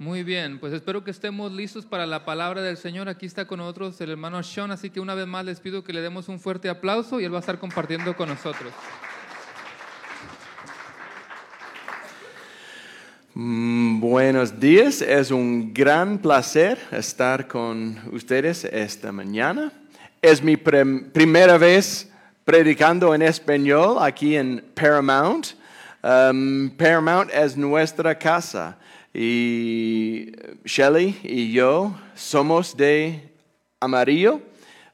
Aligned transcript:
Muy 0.00 0.22
bien, 0.22 0.60
pues 0.60 0.72
espero 0.72 1.02
que 1.02 1.10
estemos 1.10 1.50
listos 1.50 1.84
para 1.84 2.06
la 2.06 2.24
palabra 2.24 2.62
del 2.62 2.76
Señor. 2.76 3.08
Aquí 3.08 3.26
está 3.26 3.48
con 3.48 3.58
nosotros 3.58 4.00
el 4.00 4.12
hermano 4.12 4.40
Sean, 4.44 4.70
así 4.70 4.90
que 4.90 5.00
una 5.00 5.12
vez 5.16 5.26
más 5.26 5.44
les 5.44 5.58
pido 5.58 5.82
que 5.82 5.92
le 5.92 6.00
demos 6.00 6.28
un 6.28 6.38
fuerte 6.38 6.68
aplauso 6.68 7.18
y 7.18 7.24
él 7.24 7.32
va 7.32 7.38
a 7.38 7.40
estar 7.40 7.58
compartiendo 7.58 8.16
con 8.16 8.28
nosotros. 8.28 8.72
Mm, 13.34 13.98
Buenos 13.98 14.60
días, 14.60 15.02
es 15.02 15.32
un 15.32 15.74
gran 15.74 16.18
placer 16.18 16.78
estar 16.92 17.48
con 17.48 18.00
ustedes 18.12 18.66
esta 18.66 19.10
mañana. 19.10 19.72
Es 20.22 20.40
mi 20.40 20.56
primera 20.56 21.58
vez 21.58 22.08
predicando 22.44 23.12
en 23.16 23.22
español 23.22 23.96
aquí 24.00 24.36
en 24.36 24.64
Paramount. 24.76 25.48
Um, 26.04 26.70
Paramount 26.76 27.32
es 27.34 27.56
nuestra 27.56 28.16
casa 28.16 28.78
y 29.14 30.32
Shelly 30.64 31.18
y 31.22 31.52
yo 31.52 31.94
somos 32.14 32.76
de 32.76 33.32
Amarillo, 33.80 34.40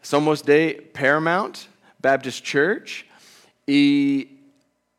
somos 0.02 0.44
de 0.44 0.90
Paramount 0.92 1.58
Baptist 1.98 2.44
Church 2.44 3.06
y 3.66 4.34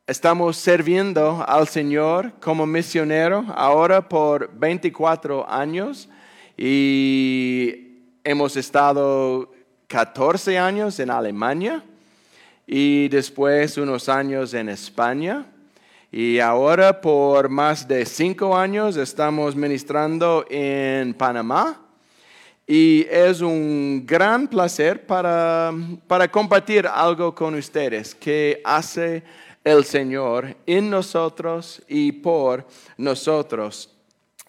Estamos 0.08 0.58
sirviendo 0.58 1.44
al 1.48 1.68
Señor 1.68 2.34
como 2.40 2.68
misionero 2.68 3.44
ahora 3.56 4.08
por 4.08 4.52
24 4.54 5.50
años 5.50 6.08
y 6.56 8.04
hemos 8.24 8.56
estado 8.56 9.52
14 9.88 10.60
años 10.60 11.00
en 11.00 11.10
Alemania 11.10 11.84
y 12.68 13.08
después 13.08 13.80
unos 13.80 14.08
años 14.08 14.54
en 14.54 14.70
España. 14.70 15.48
Y 16.18 16.40
ahora 16.40 17.02
por 17.02 17.50
más 17.50 17.86
de 17.86 18.06
cinco 18.06 18.56
años 18.56 18.96
estamos 18.96 19.54
ministrando 19.54 20.46
en 20.50 21.14
Panamá. 21.14 21.78
Y 22.66 23.06
es 23.10 23.42
un 23.42 24.06
gran 24.06 24.48
placer 24.48 25.06
para, 25.06 25.74
para 26.08 26.32
compartir 26.32 26.88
algo 26.88 27.36
con 27.36 27.56
ustedes 27.56 28.16
que 28.16 28.62
hace 28.64 29.24
el 29.62 29.84
Señor 29.84 30.56
en 30.66 30.90
nosotros 30.90 31.82
y 31.86 32.14
por 32.14 32.66
nosotros. 32.96 33.94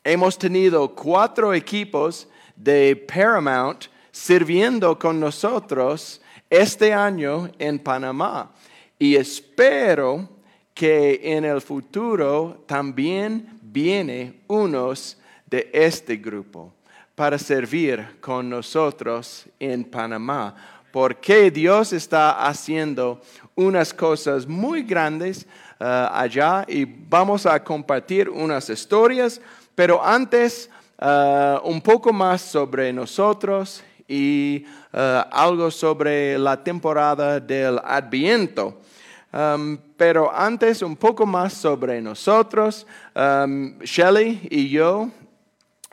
Hemos 0.04 0.38
tenido 0.38 0.94
cuatro 0.94 1.52
equipos 1.52 2.28
de 2.54 2.94
Paramount 3.12 3.86
sirviendo 4.12 4.96
con 4.96 5.18
nosotros 5.18 6.20
este 6.48 6.92
año 6.92 7.50
en 7.58 7.80
Panamá. 7.80 8.52
Y 9.00 9.16
espero 9.16 10.35
que 10.76 11.18
en 11.22 11.46
el 11.46 11.62
futuro 11.62 12.62
también 12.66 13.58
viene 13.62 14.42
unos 14.46 15.16
de 15.46 15.70
este 15.72 16.16
grupo 16.16 16.74
para 17.14 17.38
servir 17.38 18.20
con 18.20 18.50
nosotros 18.50 19.46
en 19.58 19.84
Panamá, 19.84 20.54
porque 20.92 21.50
Dios 21.50 21.94
está 21.94 22.46
haciendo 22.46 23.22
unas 23.54 23.94
cosas 23.94 24.46
muy 24.46 24.82
grandes 24.82 25.46
uh, 25.80 26.12
allá 26.12 26.66
y 26.68 26.84
vamos 26.84 27.46
a 27.46 27.64
compartir 27.64 28.28
unas 28.28 28.68
historias, 28.68 29.40
pero 29.74 30.04
antes 30.04 30.68
uh, 31.00 31.66
un 31.66 31.80
poco 31.80 32.12
más 32.12 32.42
sobre 32.42 32.92
nosotros 32.92 33.82
y 34.06 34.66
uh, 34.92 35.24
algo 35.30 35.70
sobre 35.70 36.38
la 36.38 36.62
temporada 36.62 37.40
del 37.40 37.80
Adviento. 37.82 38.82
Um, 39.32 39.78
pero 39.96 40.32
antes 40.34 40.82
un 40.82 40.96
poco 40.96 41.26
más 41.26 41.52
sobre 41.52 42.00
nosotros. 42.00 42.86
Um, 43.14 43.78
Shelly 43.80 44.46
y 44.50 44.68
yo 44.68 45.10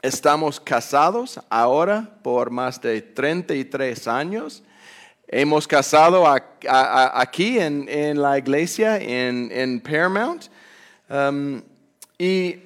estamos 0.02 0.60
casados 0.60 1.40
ahora 1.50 2.10
por 2.22 2.52
más 2.52 2.80
de 2.80 3.02
33 3.02 4.08
años. 4.08 4.64
Hemos 5.28 5.68
casado 5.68 6.26
aquí 6.28 7.58
en, 7.58 7.90
en, 7.90 8.22
la 8.22 8.38
iglesia 8.38 8.98
en, 8.98 9.50
en 9.52 9.80
Paramount. 9.80 10.46
Um, 11.10 11.62
y 12.20 12.62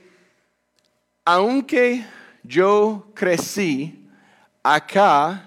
aunque 1.23 2.05
yo 2.43 3.07
crecí 3.13 4.07
acá 4.61 5.46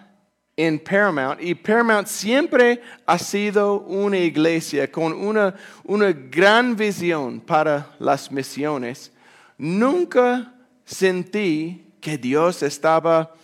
en 0.66 0.78
Paramount, 0.78 1.40
y 1.40 1.54
Paramount 1.54 2.06
siempre 2.06 2.82
ha 3.06 3.18
sido 3.18 3.80
una 3.80 4.18
iglesia 4.18 4.90
con 4.90 5.12
una, 5.12 5.54
una 5.84 6.12
gran 6.12 6.76
visión 6.76 7.40
para 7.40 7.94
las 7.98 8.30
misiones, 8.30 9.10
nunca 9.56 10.52
sentí 10.84 11.86
que 12.00 12.18
Dios 12.18 12.62
estaba 12.62 13.34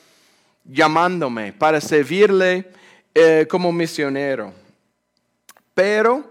llamándome 0.65 1.53
para 1.53 1.81
servirle 1.81 2.71
eh, 3.15 3.47
como 3.48 3.72
misionero. 3.72 4.53
Pero 5.72 6.31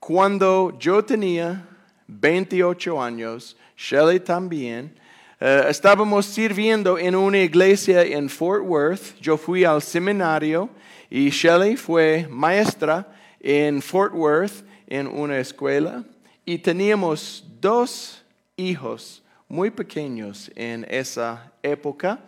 cuando 0.00 0.76
yo 0.80 1.04
tenía 1.04 1.64
28 2.08 3.00
años, 3.00 3.56
Shelley 3.76 4.18
también, 4.18 4.98
uh, 5.42 5.68
estábamos 5.68 6.26
sirviendo 6.26 6.96
en 6.96 7.16
una 7.16 7.38
iglesia 7.38 8.02
en 8.02 8.28
Fort 8.28 8.64
Worth. 8.64 9.18
Yo 9.20 9.36
fui 9.36 9.64
al 9.64 9.82
seminario 9.82 10.70
y 11.10 11.30
Shelley 11.30 11.76
fue 11.76 12.28
maestra 12.30 13.12
en 13.40 13.82
Fort 13.82 14.14
Worth 14.14 14.64
en 14.86 15.08
una 15.08 15.38
escuela 15.38 16.04
y 16.44 16.58
teníamos 16.58 17.44
dos 17.60 18.22
hijos 18.56 19.22
muy 19.48 19.70
pequeños 19.70 20.50
en 20.54 20.86
esa 20.88 21.52
época 21.62 22.20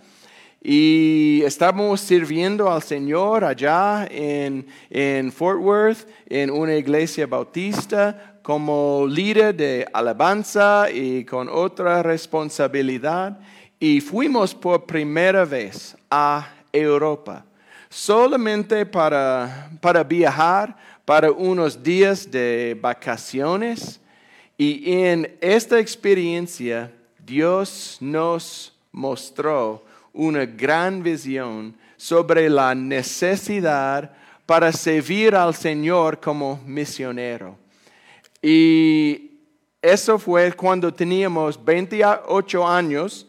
y 0.66 1.42
estábamos 1.44 2.00
sirviendo 2.00 2.72
al 2.72 2.82
Señor 2.82 3.44
allá 3.44 4.08
en, 4.10 4.66
en, 4.88 5.30
Fort 5.30 5.60
Worth, 5.60 6.08
en 6.26 6.50
una 6.50 6.74
iglesia 6.74 7.26
bautista, 7.26 8.38
como 8.42 9.06
líder 9.06 9.54
de 9.54 9.86
alabanza 9.92 10.90
y 10.90 11.26
con 11.26 11.50
otra 11.50 12.02
responsabilidad. 12.02 13.38
Y 13.78 14.00
fuimos 14.00 14.54
por 14.54 14.86
primera 14.86 15.44
vez 15.44 15.94
a 16.10 16.48
Europa, 16.72 17.44
solamente 17.90 18.86
para, 18.86 19.70
para 19.82 20.02
viajar, 20.02 20.74
para 21.04 21.30
unos 21.30 21.82
días 21.82 22.30
de 22.30 22.74
vacaciones. 22.80 24.00
Y 24.56 24.94
en 24.94 25.36
esta 25.42 25.78
experiencia, 25.78 26.90
Dios 27.18 27.98
nos 28.00 28.72
mostró 28.92 29.83
una 30.14 30.46
gran 30.46 31.02
visión 31.02 31.76
sobre 31.96 32.48
la 32.48 32.74
necesidad 32.74 34.10
para 34.46 34.72
servir 34.72 35.34
al 35.34 35.54
Señor 35.54 36.20
como 36.20 36.60
misionero. 36.64 37.58
Y 38.40 39.32
eso 39.82 40.18
fue 40.18 40.52
cuando 40.52 40.92
teníamos 40.92 41.62
28 41.62 42.66
años 42.66 43.26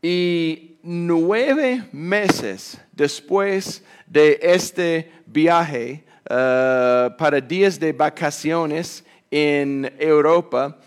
y 0.00 0.76
nueve 0.82 1.84
meses 1.92 2.78
después 2.92 3.82
de 4.06 4.38
este 4.42 5.12
viaje 5.26 6.04
uh, 6.24 7.16
para 7.16 7.40
días 7.40 7.78
de 7.78 7.92
vacaciones 7.92 9.04
en 9.30 9.92
Europa, 9.98 10.78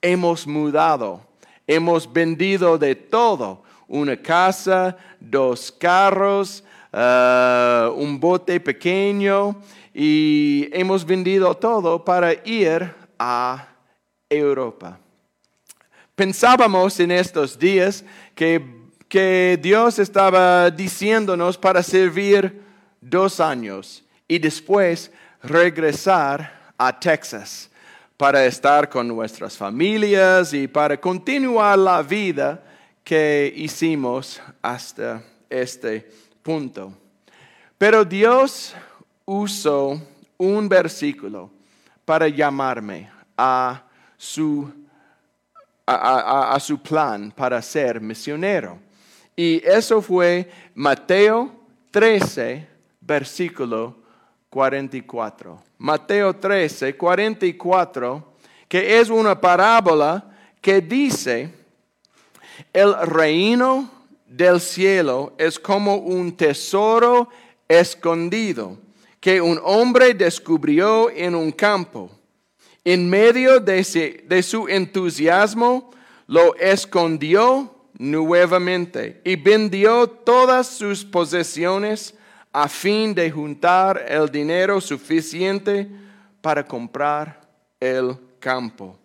hemos 0.00 0.46
mudado, 0.46 1.22
hemos 1.66 2.10
vendido 2.10 2.78
de 2.78 2.94
todo 2.94 3.62
una 3.88 4.16
casa, 4.16 4.96
dos 5.18 5.72
carros, 5.72 6.62
uh, 6.92 7.90
un 7.92 8.20
bote 8.20 8.60
pequeño 8.60 9.60
y 9.94 10.68
hemos 10.72 11.04
vendido 11.04 11.54
todo 11.54 12.04
para 12.04 12.32
ir 12.44 12.94
a 13.18 13.66
Europa. 14.28 14.98
Pensábamos 16.14 17.00
en 17.00 17.10
estos 17.10 17.58
días 17.58 18.04
que, 18.34 18.62
que 19.08 19.58
Dios 19.60 19.98
estaba 19.98 20.70
diciéndonos 20.70 21.56
para 21.56 21.82
servir 21.82 22.62
dos 23.00 23.40
años 23.40 24.04
y 24.26 24.38
después 24.38 25.10
regresar 25.42 26.72
a 26.76 26.98
Texas 26.98 27.70
para 28.16 28.44
estar 28.44 28.88
con 28.88 29.06
nuestras 29.06 29.56
familias 29.56 30.52
y 30.52 30.66
para 30.66 31.00
continuar 31.00 31.78
la 31.78 32.02
vida 32.02 32.60
que 33.08 33.50
hicimos 33.56 34.38
hasta 34.60 35.22
este 35.48 36.06
punto. 36.42 36.92
Pero 37.78 38.04
Dios 38.04 38.74
usó 39.24 39.98
un 40.36 40.68
versículo 40.68 41.50
para 42.04 42.28
llamarme 42.28 43.10
a 43.34 43.82
su, 44.14 44.70
a, 45.86 46.58
su 46.60 46.82
plan 46.82 47.32
para 47.34 47.62
ser 47.62 47.98
misionero. 47.98 48.78
Y 49.34 49.66
eso 49.66 50.02
fue 50.02 50.50
Mateo 50.74 51.50
13, 51.90 52.68
versículo 53.00 53.96
44. 54.50 55.62
Mateo 55.78 56.36
13, 56.36 56.94
44, 56.94 58.34
que 58.68 59.00
es 59.00 59.08
una 59.08 59.40
parábola 59.40 60.30
que 60.60 60.82
dice 60.82 61.57
El 62.72 62.94
reino 63.06 63.90
del 64.26 64.60
cielo 64.60 65.32
es 65.38 65.58
como 65.58 65.96
un 65.96 66.36
tesoro 66.36 67.28
escondido 67.66 68.78
que 69.20 69.40
un 69.40 69.60
hombre 69.62 70.14
descubrió 70.14 71.10
en 71.10 71.34
un 71.34 71.52
campo. 71.52 72.10
En 72.84 73.08
medio 73.08 73.60
de, 73.60 73.84
su 74.42 74.68
entusiasmo, 74.68 75.90
lo 76.26 76.54
escondió 76.56 77.74
nuevamente 77.98 79.20
y 79.24 79.36
vendió 79.36 80.06
todas 80.08 80.68
sus 80.68 81.04
posesiones 81.04 82.14
a 82.52 82.68
fin 82.68 83.14
de 83.14 83.30
juntar 83.30 84.04
el 84.08 84.30
dinero 84.30 84.80
suficiente 84.80 85.88
para 86.40 86.64
comprar 86.66 87.40
el 87.80 88.16
campo. 88.38 88.97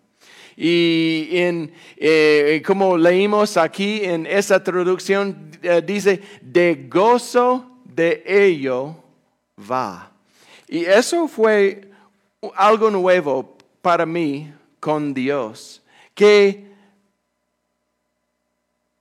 Y 0.56 1.28
en, 1.32 1.72
eh, 1.96 2.62
como 2.64 2.96
leímos 2.96 3.56
aquí 3.56 4.04
en 4.04 4.26
esa 4.26 4.62
traducción, 4.62 5.50
eh, 5.62 5.82
dice, 5.84 6.20
de 6.40 6.86
gozo 6.88 7.80
de 7.84 8.22
ello 8.26 8.96
va. 9.58 10.12
Y 10.68 10.84
eso 10.84 11.28
fue 11.28 11.90
algo 12.54 12.90
nuevo 12.90 13.56
para 13.80 14.06
mí 14.06 14.52
con 14.80 15.14
Dios, 15.14 15.82
que 16.14 16.72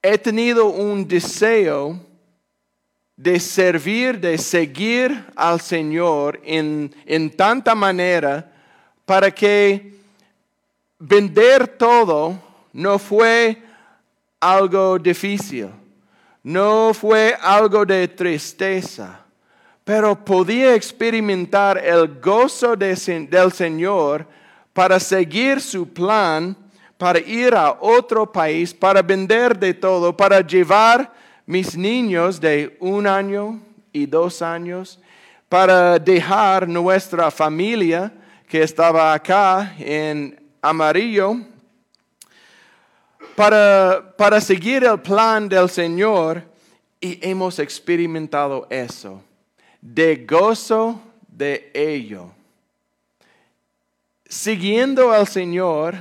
he 0.02 0.18
tenido 0.18 0.68
un 0.68 1.08
deseo 1.08 2.00
de 3.16 3.40
servir, 3.40 4.20
de 4.20 4.38
seguir 4.38 5.26
al 5.36 5.62
Señor 5.62 6.42
en, 6.44 6.94
en 7.06 7.30
tanta 7.30 7.76
manera 7.76 8.52
para 9.06 9.32
que 9.32 9.94
vender 11.06 11.68
todo 11.68 12.40
no 12.72 12.98
fue 12.98 13.62
algo 14.40 14.98
difícil, 14.98 15.70
no 16.44 16.94
fue 16.94 17.36
algo 17.42 17.86
de 17.86 18.08
tristeza, 18.08 19.20
pero 19.84 20.16
podía 20.16 20.76
experimentar 20.76 21.78
el 21.78 22.22
gozo 22.22 22.76
del 22.78 23.52
Señor 23.52 24.26
para 24.72 24.98
seguir 24.98 25.60
su 25.60 25.88
plan, 25.88 26.56
para 26.98 27.20
ir 27.20 27.54
a 27.54 27.78
otro 27.82 28.32
país, 28.32 28.74
para 28.74 29.02
vender 29.02 29.60
de 29.60 29.74
todo, 29.74 30.16
para 30.16 30.40
llevar 30.40 31.12
mis 31.46 31.76
niños 31.76 32.40
de 32.40 32.78
un 32.80 33.06
año 33.06 33.60
y 33.92 34.06
dos 34.06 34.42
años, 34.42 35.00
para 35.50 36.00
dejar 36.00 36.66
nuestra 36.68 37.30
familia 37.30 38.12
que 38.48 38.64
estaba 38.64 39.14
acá 39.14 39.76
en 39.78 40.43
amarillo, 40.64 41.36
para, 43.36 44.16
para 44.18 44.40
seguir 44.40 44.84
el 44.84 45.00
plan 45.02 45.50
del 45.50 45.70
Señor 45.70 46.42
y 47.02 47.20
hemos 47.22 47.60
experimentado 47.60 48.66
eso, 48.70 49.22
de 49.82 50.26
gozo 50.26 51.02
de 51.28 51.70
ello. 51.74 52.32
Siguiendo 54.26 55.12
al 55.12 55.28
Señor 55.28 55.96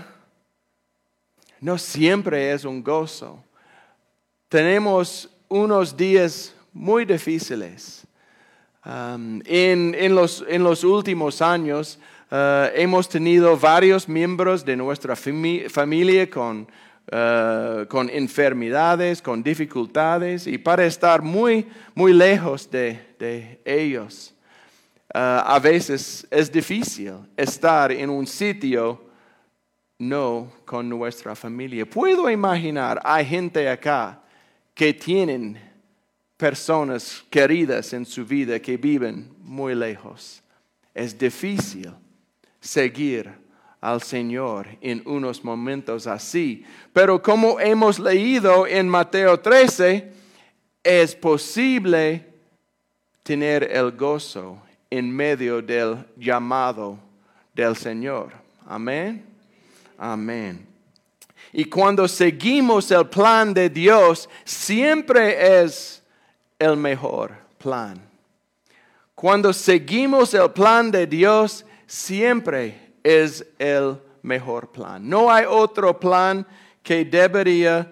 no 1.60 1.76
siempre 1.76 2.52
es 2.52 2.64
un 2.64 2.82
gozo. 2.82 3.42
Tenemos 4.48 5.28
unos 5.48 5.96
días 5.96 6.54
muy 6.72 7.04
difíciles. 7.04 8.06
Um, 8.84 9.40
en, 9.44 10.14
los, 10.14 10.44
en 10.48 10.64
los 10.64 10.82
últimos 10.82 11.40
años 11.40 11.98
uh, 12.32 12.72
hemos 12.74 13.08
tenido 13.08 13.56
varios 13.58 14.08
miembros 14.08 14.64
de 14.64 14.74
nuestra 14.74 15.14
familia 15.14 16.30
con, 16.30 16.66
uh, 17.12 17.86
con 17.86 18.08
enfermedades, 18.08 19.20
con 19.20 19.42
dificultades, 19.42 20.46
y 20.46 20.56
para 20.56 20.86
estar 20.86 21.20
muy, 21.20 21.66
muy 21.94 22.14
lejos 22.14 22.70
de, 22.70 23.60
ellos, 23.64 24.34
uh, 25.14 25.44
a 25.44 25.60
veces 25.62 26.26
es 26.30 26.50
difícil 26.50 27.12
estar 27.36 27.92
en 27.92 28.08
un 28.08 28.26
sitio 28.26 29.12
no 29.98 30.50
con 30.64 30.88
nuestra 30.88 31.36
familia. 31.36 31.84
Puedo 31.84 32.28
imaginar, 32.30 32.98
hay 33.04 33.26
gente 33.26 33.68
acá 33.68 34.20
que 34.74 34.94
tienen 34.94 35.60
personas 36.36 37.22
queridas 37.30 37.92
en 37.92 38.04
su 38.04 38.24
vida 38.24 38.58
que 38.58 38.76
viven 38.76 39.32
muy 39.38 39.76
lejos. 39.76 40.42
Es 40.92 41.16
difícil 41.16 41.92
seguir 42.62 43.30
al 43.80 44.00
Señor 44.00 44.68
en 44.80 45.02
unos 45.04 45.44
momentos 45.44 46.06
así. 46.06 46.64
Pero 46.92 47.20
como 47.20 47.60
hemos 47.60 47.98
leído 47.98 48.66
en 48.66 48.88
Mateo 48.88 49.38
13, 49.38 50.12
es 50.82 51.14
posible 51.16 52.24
tener 53.22 53.64
el 53.64 53.92
gozo 53.92 54.62
en 54.88 55.14
medio 55.14 55.60
del 55.60 56.06
llamado 56.16 56.98
del 57.52 57.76
Señor. 57.76 58.32
Amén. 58.66 59.26
Amén. 59.98 60.66
Y 61.52 61.64
cuando 61.64 62.06
seguimos 62.06 62.90
el 62.90 63.08
plan 63.08 63.52
de 63.52 63.68
Dios, 63.68 64.28
siempre 64.44 65.62
es 65.62 66.02
el 66.58 66.76
mejor 66.76 67.32
plan. 67.58 68.00
Cuando 69.14 69.52
seguimos 69.52 70.32
el 70.34 70.50
plan 70.52 70.90
de 70.90 71.06
Dios, 71.06 71.64
siempre 71.92 72.94
es 73.02 73.44
el 73.58 73.98
mejor 74.22 74.70
plan. 74.70 75.08
No 75.08 75.30
hay 75.30 75.44
otro 75.48 75.98
plan 75.98 76.46
que 76.82 77.04
debería 77.04 77.90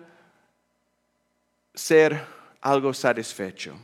ser 1.75 2.25
algo 2.61 2.95
satisfecho. 2.95 3.75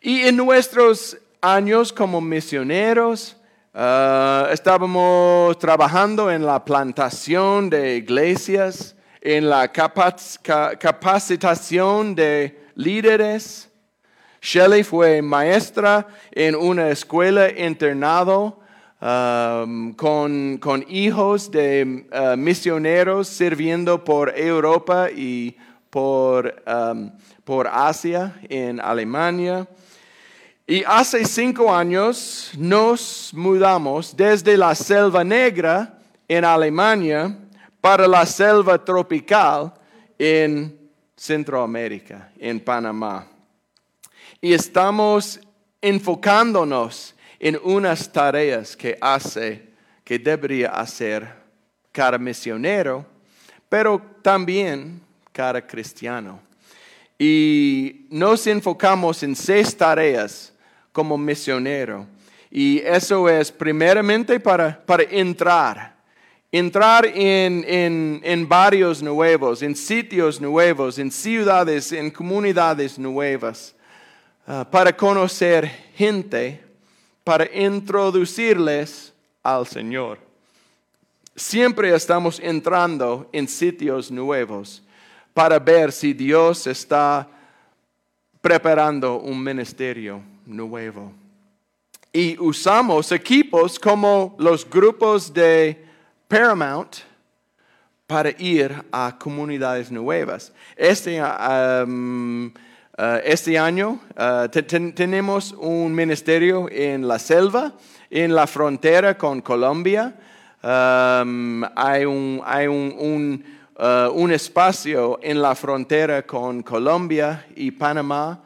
Y 0.00 0.22
en 0.22 0.36
nuestros 0.36 1.16
años 1.40 1.92
como 1.92 2.20
misioneros, 2.20 3.36
Ah, 3.78 4.48
estábamos 4.52 5.58
trabajando 5.58 6.30
en 6.30 6.46
la 6.46 6.64
plantación 6.64 7.68
de 7.68 7.96
iglesias, 7.96 8.96
en 9.20 9.50
la 9.50 9.70
capacitación 9.70 12.14
de 12.14 12.58
líderes. 12.74 13.68
Shelley 14.40 14.82
fue 14.82 15.20
maestra 15.20 16.06
en 16.32 16.56
una 16.56 16.88
escuela 16.88 17.50
internado 17.50 18.60
um, 19.06 19.92
con, 19.92 20.84
hijos 20.88 21.50
de 21.50 22.06
uh, 22.10 22.36
misioneros 22.36 23.28
sirviendo 23.28 24.02
por 24.02 24.36
Europa 24.36 25.08
y 25.10 25.56
por, 25.90 26.62
um, 26.66 27.10
por 27.44 27.68
Asia 27.68 28.34
en 28.48 28.80
Alemania. 28.80 29.68
Y 30.66 30.82
hace 30.84 31.24
cinco 31.24 31.72
años 31.72 32.50
nos 32.58 33.30
mudamos 33.32 34.16
desde 34.16 34.56
la 34.56 34.74
selva 34.74 35.22
negra 35.22 36.00
en 36.26 36.44
Alemania 36.44 37.38
para 37.80 38.08
la 38.08 38.26
selva 38.26 38.84
tropical 38.84 39.72
en 40.18 40.76
Centroamérica, 41.14 42.32
en 42.38 42.58
Panamá. 42.58 43.28
Y 44.40 44.52
estamos 44.52 45.38
enfocándonos 45.80 47.15
en 47.38 47.58
unas 47.62 48.10
tareas 48.10 48.76
que 48.76 48.96
hace, 49.00 49.70
que 50.04 50.18
debería 50.18 50.70
hacer 50.70 51.28
cada 51.92 52.18
misionero, 52.18 53.04
pero 53.68 54.00
también 54.22 55.00
cada 55.32 55.66
cristiano. 55.66 56.40
Y 57.18 58.06
nos 58.10 58.46
enfocamos 58.46 59.22
en 59.22 59.34
seis 59.34 59.76
tareas 59.76 60.52
como 60.92 61.16
misionero. 61.16 62.06
Y 62.50 62.78
eso 62.78 63.28
es 63.28 63.50
primeramente 63.50 64.38
para, 64.40 64.80
para 64.84 65.02
entrar, 65.02 65.96
entrar 66.52 67.06
en, 67.06 67.64
en, 67.66 68.20
en, 68.22 68.48
barrios 68.48 69.02
nuevos, 69.02 69.62
en 69.62 69.74
sitios 69.74 70.40
nuevos, 70.40 70.98
en 70.98 71.10
ciudades, 71.10 71.92
en 71.92 72.10
comunidades 72.10 72.98
nuevas, 72.98 73.74
ah, 74.46 74.66
para 74.70 74.96
conocer 74.96 75.66
gente, 75.94 76.65
para 77.26 77.52
introducirles 77.52 79.12
al 79.42 79.66
Señor. 79.66 80.20
Siempre 81.34 81.92
estamos 81.92 82.38
entrando 82.38 83.28
en 83.32 83.48
sitios 83.48 84.12
nuevos 84.12 84.80
para 85.34 85.58
ver 85.58 85.90
si 85.90 86.12
Dios 86.12 86.68
está 86.68 87.28
preparando 88.40 89.16
un 89.16 89.42
ministerio 89.42 90.22
nuevo. 90.46 91.12
Y 92.12 92.38
usamos 92.38 93.10
equipos 93.10 93.76
como 93.76 94.36
los 94.38 94.64
grupos 94.64 95.34
de 95.34 95.84
Paramount 96.28 96.98
para 98.06 98.30
ir 98.40 98.72
a 98.92 99.18
comunidades 99.18 99.90
nuevas. 99.90 100.52
Este, 100.76 101.20
um, 101.20 102.52
uh, 102.98 103.20
este 103.24 103.58
año 103.58 104.00
uh, 104.16 104.48
tenemos 104.94 105.52
un 105.52 105.94
ministerio 105.94 106.68
en 106.70 107.06
la 107.06 107.18
selva, 107.18 107.72
en 108.10 108.34
la 108.34 108.46
frontera 108.46 109.16
con 109.16 109.40
Colombia. 109.40 110.14
Um, 110.62 111.62
hay 111.76 112.04
un, 112.04 112.42
hay 112.44 112.66
un, 112.66 113.44
uh, 113.78 114.10
un 114.12 114.32
espacio 114.32 115.18
en 115.22 115.40
la 115.40 115.54
frontera 115.54 116.22
con 116.26 116.62
Colombia 116.62 117.46
y 117.54 117.70
Panamá 117.70 118.42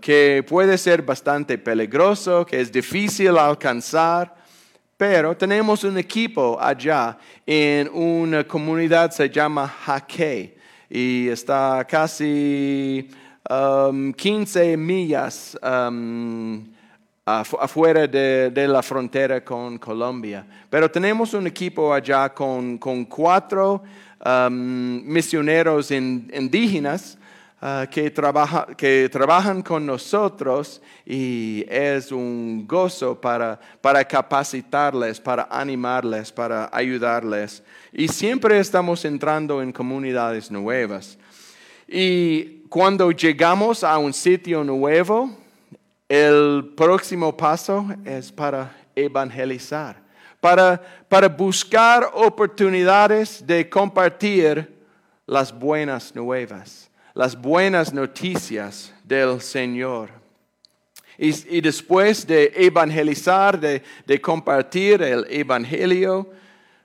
que 0.00 0.42
puede 0.48 0.78
ser 0.78 1.02
bastante 1.02 1.58
peligroso, 1.58 2.44
que 2.44 2.58
es 2.58 2.72
difícil 2.72 3.36
alcanzar, 3.36 4.34
pero 4.96 5.36
tenemos 5.36 5.84
un 5.84 5.98
equipo 5.98 6.58
allá 6.58 7.18
en 7.46 7.88
una 7.92 8.44
comunidad 8.44 9.10
se 9.10 9.28
llama 9.28 9.68
Jaque 9.68 10.56
y 10.90 11.28
está 11.28 11.86
casi 11.88 13.08
um, 13.50 14.12
15 14.12 14.76
millas 14.76 15.58
um, 15.62 16.64
afuera 17.26 18.06
de, 18.06 18.66
la 18.68 18.82
frontera 18.82 19.44
con 19.44 19.78
Colombia. 19.78 20.46
Pero 20.70 20.90
tenemos 20.90 21.34
un 21.34 21.46
equipo 21.46 21.92
allá 21.92 22.28
con, 22.32 22.78
con 22.78 23.04
cuatro 23.04 23.82
um, 24.24 25.02
misioneros 25.04 25.90
in, 25.90 26.30
indígenas 26.32 27.18
uh, 27.60 27.86
que, 27.90 28.10
trabaja, 28.10 28.66
que 28.76 29.08
trabajan 29.10 29.62
con 29.62 29.84
nosotros 29.84 30.80
y 31.04 31.64
es 31.68 32.10
un 32.12 32.66
gozo 32.66 33.20
para, 33.20 33.58
para 33.80 34.04
capacitarles, 34.04 35.20
para 35.20 35.48
animarles, 35.50 36.32
para 36.32 36.68
ayudarles. 36.72 37.62
Y 37.92 38.08
siempre 38.08 38.58
estamos 38.58 39.04
entrando 39.04 39.60
en 39.62 39.72
comunidades 39.72 40.50
nuevas. 40.50 41.18
Y 41.92 42.62
cuando 42.68 43.10
llegamos 43.10 43.82
a 43.82 43.98
un 43.98 44.12
sitio 44.12 44.62
nuevo, 44.62 45.28
el 46.08 46.72
próximo 46.76 47.36
paso 47.36 47.84
es 48.04 48.30
para 48.30 48.72
evangelizar, 48.94 50.00
para, 50.40 50.80
para 51.08 51.28
buscar 51.28 52.08
oportunidades 52.14 53.44
de 53.44 53.68
compartir 53.68 54.72
las 55.26 55.52
buenas 55.52 56.14
nuevas, 56.14 56.88
las 57.12 57.34
buenas 57.34 57.92
noticias 57.92 58.94
del 59.02 59.40
Señor. 59.40 60.10
Y, 61.18 61.60
después 61.60 62.24
de 62.24 62.52
evangelizar, 62.54 63.58
de, 63.58 63.82
de 64.06 64.20
compartir 64.20 65.02
el 65.02 65.26
Evangelio, 65.28 66.30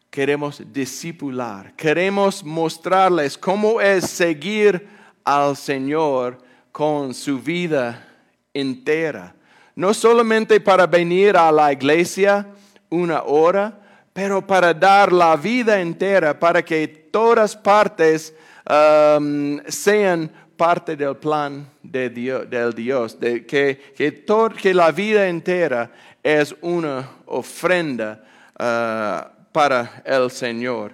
queremos 0.09 0.63
discipular, 0.73 1.75
queremos 1.75 2.43
mostrarles 2.43 3.37
cómo 3.37 3.79
es 3.79 4.09
seguir 4.09 4.94
al 5.25 5.57
Señor 5.57 6.37
con 6.71 7.13
su 7.13 7.39
vida 7.39 8.07
entera. 8.53 9.35
No 9.75 9.93
solamente 9.93 10.61
para 10.61 10.87
venir 10.87 11.35
a 11.35 11.51
la 11.51 11.73
iglesia 11.73 12.47
una 12.89 13.23
hora, 13.23 13.81
pero 14.13 14.45
para 14.45 14.73
dar 14.73 15.11
la 15.11 15.35
vida 15.35 15.81
entera, 15.81 16.39
para 16.39 16.63
que 16.63 16.87
todas 16.87 17.55
partes 17.55 18.33
um, 18.69 19.59
sean 19.67 20.31
parte 20.55 20.95
del 20.95 21.17
plan 21.17 21.67
de 21.83 22.09
Dios, 22.09 22.49
del 22.49 22.73
Dios, 22.73 23.19
de 23.19 23.45
que, 23.45 23.93
que, 23.93 24.23
que 24.61 24.73
la 24.73 24.91
vida 24.91 25.27
entera 25.27 25.91
es 26.23 26.55
una 26.61 27.09
ofrenda 27.25 28.23
uh, 28.53 29.51
para 29.51 30.01
el 30.05 30.31
Señor. 30.31 30.93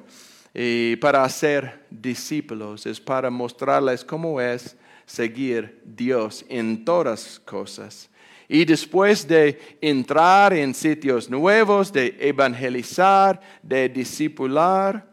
Y 0.54 0.96
para 0.98 1.24
hacer 1.24 1.81
discípulos 1.92 2.86
es 2.86 3.00
para 3.00 3.30
mostrarles 3.30 4.04
cómo 4.04 4.42
es 4.42 4.76
seguir 5.06 5.82
Dios 5.86 6.46
en 6.50 6.84
todas 6.84 7.40
cosas. 7.40 8.10
Y 8.48 8.66
después 8.66 9.28
de 9.28 9.78
entrar 9.80 10.54
en 10.54 10.74
sitios 10.74 11.30
nuevos, 11.30 11.94
de 11.94 12.18
evangelizar, 12.20 13.40
de 13.62 13.88
discipular, 13.88 15.08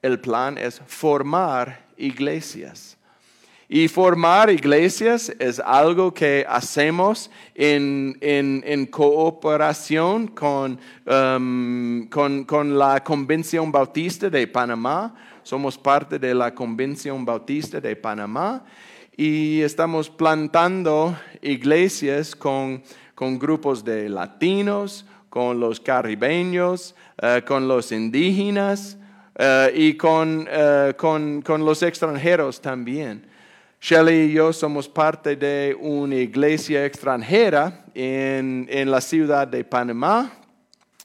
el 0.00 0.18
plan 0.18 0.58
es 0.58 0.80
formar 0.86 1.86
iglesias. 1.96 2.96
Y 3.68 3.88
formar 3.88 4.50
iglesias 4.50 5.32
es 5.38 5.58
algo 5.58 6.12
que 6.12 6.44
hacemos 6.46 7.30
en, 7.54 8.88
cooperación 8.90 10.32
um, 10.42 12.06
con, 12.08 12.44
con, 12.44 12.78
la 12.78 13.02
Convención 13.02 13.72
Bautista 13.72 14.28
de 14.28 14.46
Panamá. 14.46 15.14
Somos 15.42 15.76
parte 15.76 16.20
de 16.20 16.34
la 16.34 16.54
Convención 16.54 17.24
Bautista 17.24 17.80
de 17.80 17.96
Panamá 17.96 18.64
y 19.16 19.60
estamos 19.60 20.08
plantando 20.08 21.16
iglesias 21.40 22.36
con, 22.36 22.80
con 23.16 23.40
grupos 23.40 23.84
de 23.84 24.08
latinos, 24.08 25.04
con 25.28 25.58
los 25.58 25.80
caribeños, 25.80 26.94
eh, 27.20 27.42
con 27.44 27.66
los 27.66 27.90
indígenas 27.90 28.96
eh, 29.34 29.72
y 29.74 29.94
con, 29.94 30.46
eh, 30.48 30.94
con, 30.96 31.42
con 31.42 31.64
los 31.64 31.82
extranjeros 31.82 32.60
también. 32.60 33.26
Shelly 33.80 34.30
y 34.30 34.32
yo 34.34 34.52
somos 34.52 34.88
parte 34.88 35.34
de 35.34 35.76
una 35.80 36.14
iglesia 36.14 36.86
extranjera 36.86 37.84
en, 37.94 38.68
en, 38.70 38.92
la 38.92 39.00
ciudad 39.00 39.48
de 39.48 39.64
Panamá 39.64 40.30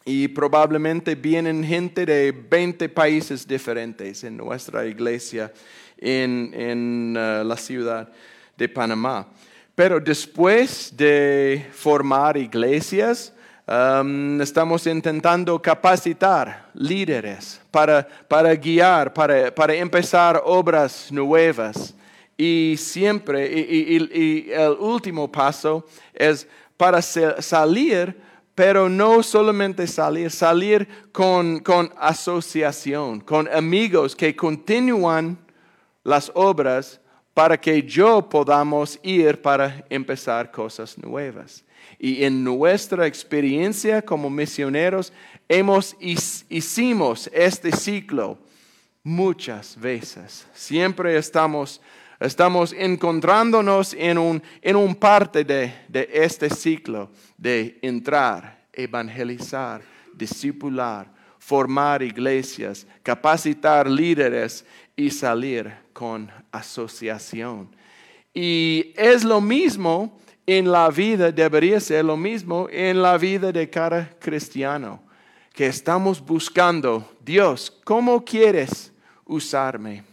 y 0.08 0.30
probablemente 0.30 1.16
vienen 1.16 1.66
gente 1.66 2.06
de 2.06 2.32
20 2.32 2.88
países 2.88 3.46
diferentes 3.46 4.24
en 4.24 4.38
nuestra 4.38 4.86
iglesia 4.86 5.52
en, 5.98 6.54
en 6.54 7.18
uh, 7.18 7.44
la 7.44 7.58
ciudad 7.58 8.08
de 8.56 8.70
Panamá. 8.70 9.28
Pero 9.76 10.00
después 10.00 10.96
de 10.96 11.68
formar 11.74 12.38
iglesias, 12.38 13.34
um, 13.68 14.40
estamos 14.40 14.88
intentando 14.88 15.62
capacitar 15.62 16.70
líderes 16.74 17.60
para, 17.70 18.08
para 18.30 18.56
guiar, 18.56 19.14
para, 19.14 19.54
para 19.54 19.74
empezar 19.76 20.42
obras 20.46 21.12
nuevas. 21.12 21.94
Y 22.38 22.76
siempre, 22.78 23.46
y, 23.46 24.50
el 24.54 24.72
último 24.80 25.30
paso 25.30 25.86
es 26.14 26.48
para 26.78 27.02
salir, 27.02 28.16
pero 28.58 28.90
no 28.90 29.22
solamente 29.22 29.86
salir, 29.86 30.32
salir 30.32 30.88
con, 31.12 31.60
con 31.60 31.94
asociación, 31.96 33.20
con 33.20 33.48
amigos 33.50 34.16
que 34.16 34.36
continúan 34.36 35.38
las 36.04 36.32
obras 36.34 37.00
para 37.36 37.56
que 37.62 37.84
yo 37.84 38.28
podamos 38.28 39.00
ir 39.04 39.40
para 39.44 39.86
empezar 39.92 40.50
cosas 40.50 40.98
nuevas. 40.98 41.64
Y 42.00 42.24
en 42.24 42.44
nuestra 42.44 43.06
experiencia 43.06 44.02
como 44.02 44.28
misioneros, 44.28 45.14
hemos 45.48 45.96
hicimos 46.00 47.30
este 47.32 47.72
ciclo 47.72 48.40
muchas 49.04 49.80
veces. 49.80 50.48
Siempre 50.56 51.16
estamos 51.16 51.80
Estamos 52.20 52.74
encontrándonos 52.74 53.94
en 53.94 54.18
un, 54.18 54.42
en 54.62 54.76
un 54.76 54.96
parte 54.96 55.44
de, 55.44 55.74
de 55.88 56.10
este 56.12 56.50
ciclo 56.50 57.12
de 57.38 57.78
entrar, 57.82 58.66
evangelizar, 58.74 59.82
discipular, 60.14 61.12
formar 61.38 62.02
iglesias, 62.02 62.88
capacitar 63.04 63.90
líderes 63.90 64.66
y 64.96 65.12
salir 65.12 65.72
con 65.94 66.32
asociación. 66.52 67.70
Y 68.34 68.94
es 68.96 69.24
lo 69.24 69.40
mismo 69.40 70.18
en 70.46 70.72
la 70.72 70.90
vida, 70.90 71.32
debería 71.32 71.80
ser 71.80 72.06
lo 72.06 72.18
mismo 72.18 72.68
en 72.72 73.02
la 73.02 73.18
vida 73.18 73.52
de 73.52 73.70
cada 73.70 74.10
cristiano, 74.20 75.04
que 75.54 75.68
estamos 75.68 76.24
buscando, 76.24 77.18
Dios, 77.24 77.72
¿cómo 77.84 78.24
quieres 78.24 78.92
usarme? 79.26 80.04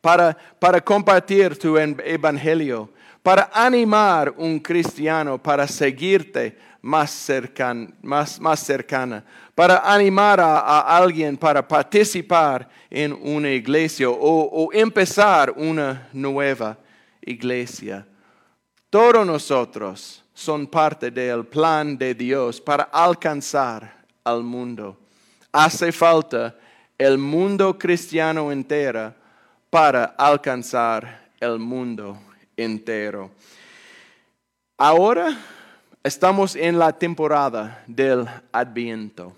Para, 0.00 0.80
compartir 0.80 1.58
tu 1.58 1.76
evangelio, 1.76 2.90
para 3.22 3.50
animar 3.52 4.32
un 4.36 4.58
cristiano 4.58 5.40
para 5.40 5.68
seguirte 5.68 6.56
más, 6.82 7.10
cercan, 7.10 7.94
más, 8.00 8.40
más 8.40 8.60
cercana, 8.60 9.22
para 9.54 9.78
animar 9.78 10.40
a, 10.40 10.96
alguien 10.96 11.36
para 11.36 11.66
participar 11.66 12.68
en 12.88 13.12
una 13.12 13.50
iglesia 13.50 14.08
o, 14.08 14.14
o 14.16 14.72
empezar 14.72 15.52
una 15.54 16.08
nueva 16.12 16.78
iglesia. 17.20 18.06
Todos 18.88 19.26
nosotros 19.26 20.24
son 20.32 20.66
parte 20.66 21.10
del 21.10 21.44
plan 21.44 21.98
de 21.98 22.14
Dios 22.14 22.58
para 22.60 22.84
alcanzar 22.84 24.06
al 24.24 24.42
mundo. 24.42 24.98
Hace 25.52 25.92
falta 25.92 26.56
el 26.96 27.18
mundo 27.18 27.78
cristiano 27.78 28.50
entero 28.50 29.19
para 29.70 30.04
alcanzar 30.18 31.30
el 31.38 31.60
mundo 31.60 32.18
entero. 32.56 33.30
Ahora 34.76 35.38
estamos 36.02 36.56
en 36.56 36.76
la 36.76 36.92
temporada 36.92 37.84
del 37.86 38.26
Adviento 38.50 39.32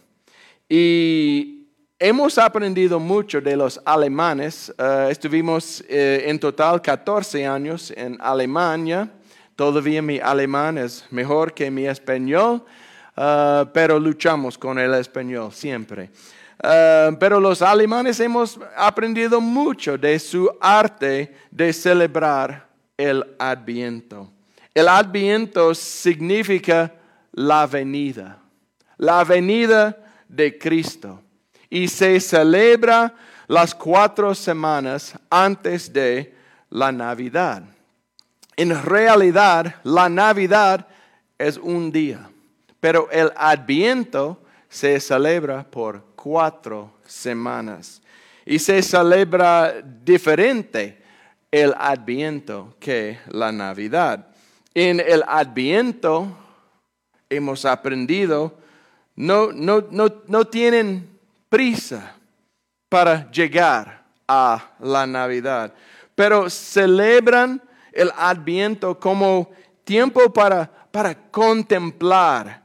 y 0.69 1.69
hemos 1.99 2.39
aprendido 2.39 2.99
mucho 2.99 3.43
de 3.43 3.57
los 3.57 3.79
alemanes. 3.85 4.73
Eh, 4.79 5.09
estuvimos 5.11 5.85
eh, 5.87 6.25
en 6.27 6.39
total 6.39 6.81
14 6.81 7.47
años 7.47 7.93
en 7.95 8.17
Alemania. 8.19 9.11
Todavía 9.55 10.01
mi 10.01 10.19
alemán 10.19 10.79
es 10.79 11.05
mejor 11.11 11.53
que 11.53 11.71
mi 11.71 11.87
español, 11.87 12.65
eh, 13.15 13.67
pero 13.75 14.01
luchamos 14.01 14.57
con 14.57 14.79
el 14.79 14.95
español 14.95 15.53
siempre. 15.53 16.09
Uh, 16.59 17.17
pero 17.19 17.41
los 17.41 17.61
alemanes 17.63 18.21
hemos 18.21 18.59
aprendido 18.77 19.41
mucho 19.41 19.99
de 19.99 20.19
su 20.19 20.51
arte 20.61 21.35
de 21.51 21.73
celebrar 21.73 22.69
el 22.97 23.25
adviento. 23.39 24.31
El 24.75 24.89
adviento 24.89 25.75
significa 25.75 26.93
la 27.33 27.67
venida, 27.67 28.39
la 28.97 29.25
venida 29.25 29.97
de 30.29 30.57
Cristo. 30.57 31.21
Y 31.69 31.89
se 31.89 32.21
celebra 32.21 33.15
las 33.49 33.75
cuatro 33.75 34.35
semanas 34.35 35.19
antes 35.31 35.93
de 35.93 36.35
la 36.71 36.93
Navidad. 36.93 37.63
En 38.57 38.83
realidad, 38.83 39.77
la 39.83 40.09
Navidad 40.09 40.87
es 41.39 41.57
un 41.57 41.91
día, 41.91 42.31
pero 42.81 43.11
el 43.11 43.33
adviento 43.37 44.42
se 44.73 44.99
celebra 45.01 45.65
por 45.65 46.03
cuatro 46.17 46.95
semanas. 47.07 48.01
Y 48.47 48.59
se 48.59 48.83
celebra 48.83 49.83
diferente 49.83 50.99
el 51.51 51.75
adviento 51.79 52.75
que 52.81 53.19
la 53.29 53.53
Navidad. 53.53 54.29
En 54.73 54.99
el 54.99 55.23
adviento 55.29 56.27
hemos 57.29 57.67
aprendido, 57.67 58.59
no, 59.15 59.53
no, 59.53 59.85
no, 59.91 60.23
no 60.27 60.47
tienen 60.47 61.19
prisa 61.51 62.17
para 62.89 63.31
llegar 63.31 64.05
a 64.27 64.71
la 64.81 65.07
Navidad, 65.07 65.75
pero 66.15 66.49
celebran 66.49 67.63
el 67.93 68.11
adviento 68.17 68.99
como 68.99 69.51
tiempo 69.85 70.33
para, 70.33 70.67
para 70.91 71.15
contemplar 71.31 72.62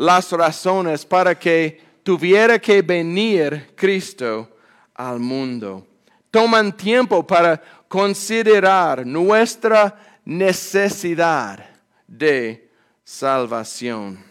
las 0.00 0.32
razones 0.32 1.04
para 1.04 1.38
que 1.38 1.78
tuviera 2.02 2.58
que 2.58 2.80
venir 2.80 3.74
Cristo 3.76 4.48
al 4.94 5.20
mundo. 5.20 5.86
Toman 6.30 6.74
tiempo 6.74 7.26
para 7.26 7.60
considerar 7.86 9.04
nuestra 9.04 10.20
necesidad 10.24 11.68
de 12.06 12.70
salvación. 13.04 14.24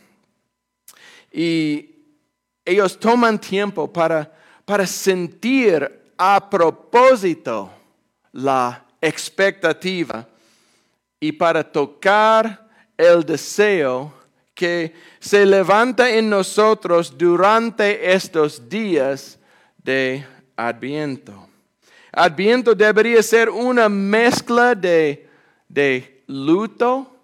Y 1.31 1.91
ellos 2.65 2.99
toman 2.99 3.39
tiempo 3.39 3.93
para, 3.93 4.33
para 4.65 4.87
sentir 4.87 6.11
a 6.17 6.49
propósito 6.49 7.69
la 8.31 8.85
expectativa 8.99 10.27
y 11.19 11.31
para 11.31 11.63
tocar 11.63 12.67
el 12.97 13.23
deseo 13.23 14.18
que 14.59 14.93
se 15.21 15.45
levanta 15.45 16.09
en 16.09 16.29
nosotros 16.29 17.17
durante 17.17 18.11
estos 18.11 18.67
días 18.67 19.39
de 19.81 20.25
Adviento. 20.57 21.47
Adviento 22.11 22.75
debería 22.75 23.23
ser 23.23 23.49
una 23.49 23.87
mezcla 23.87 24.75
de, 24.75 25.29
de 25.69 26.23
luto 26.27 27.21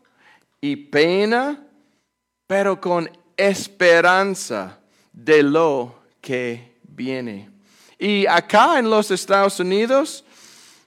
y 0.61 0.77
pena, 0.77 1.61
pero 2.47 2.79
con 2.79 3.09
esperanza 3.35 4.79
de 5.11 5.43
lo 5.43 5.93
que 6.21 6.77
viene. 6.83 7.49
Y 7.99 8.25
acá 8.27 8.79
en 8.79 8.89
los 8.89 9.11
Estados 9.11 9.59
Unidos 9.59 10.23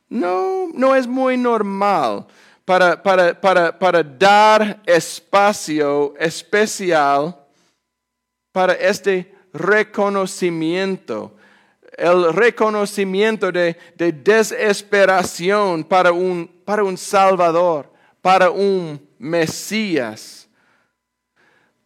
no, 0.08 0.68
no 0.72 0.96
es 0.96 1.06
muy 1.06 1.36
normal 1.36 2.26
para, 2.68 3.02
para, 3.02 3.40
para, 3.40 3.78
para 3.78 4.02
dar 4.02 4.82
espacio 4.84 6.14
especial 6.18 7.34
para 8.52 8.74
este 8.74 9.34
reconocimiento, 9.54 11.34
el 11.96 12.30
reconocimiento 12.34 13.50
de, 13.50 13.74
de 13.96 14.12
desesperación 14.12 15.82
para 15.82 16.12
un, 16.12 16.46
para 16.66 16.84
un 16.84 16.98
Salvador, 16.98 17.90
para 18.20 18.50
un 18.50 19.00
Mesías. 19.18 20.46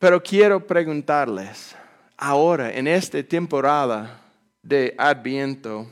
Pero 0.00 0.20
quiero 0.20 0.66
preguntarles, 0.66 1.76
ahora, 2.16 2.72
en 2.72 2.88
esta 2.88 3.22
temporada 3.22 4.20
de 4.61 4.96
Adviento, 4.98 5.87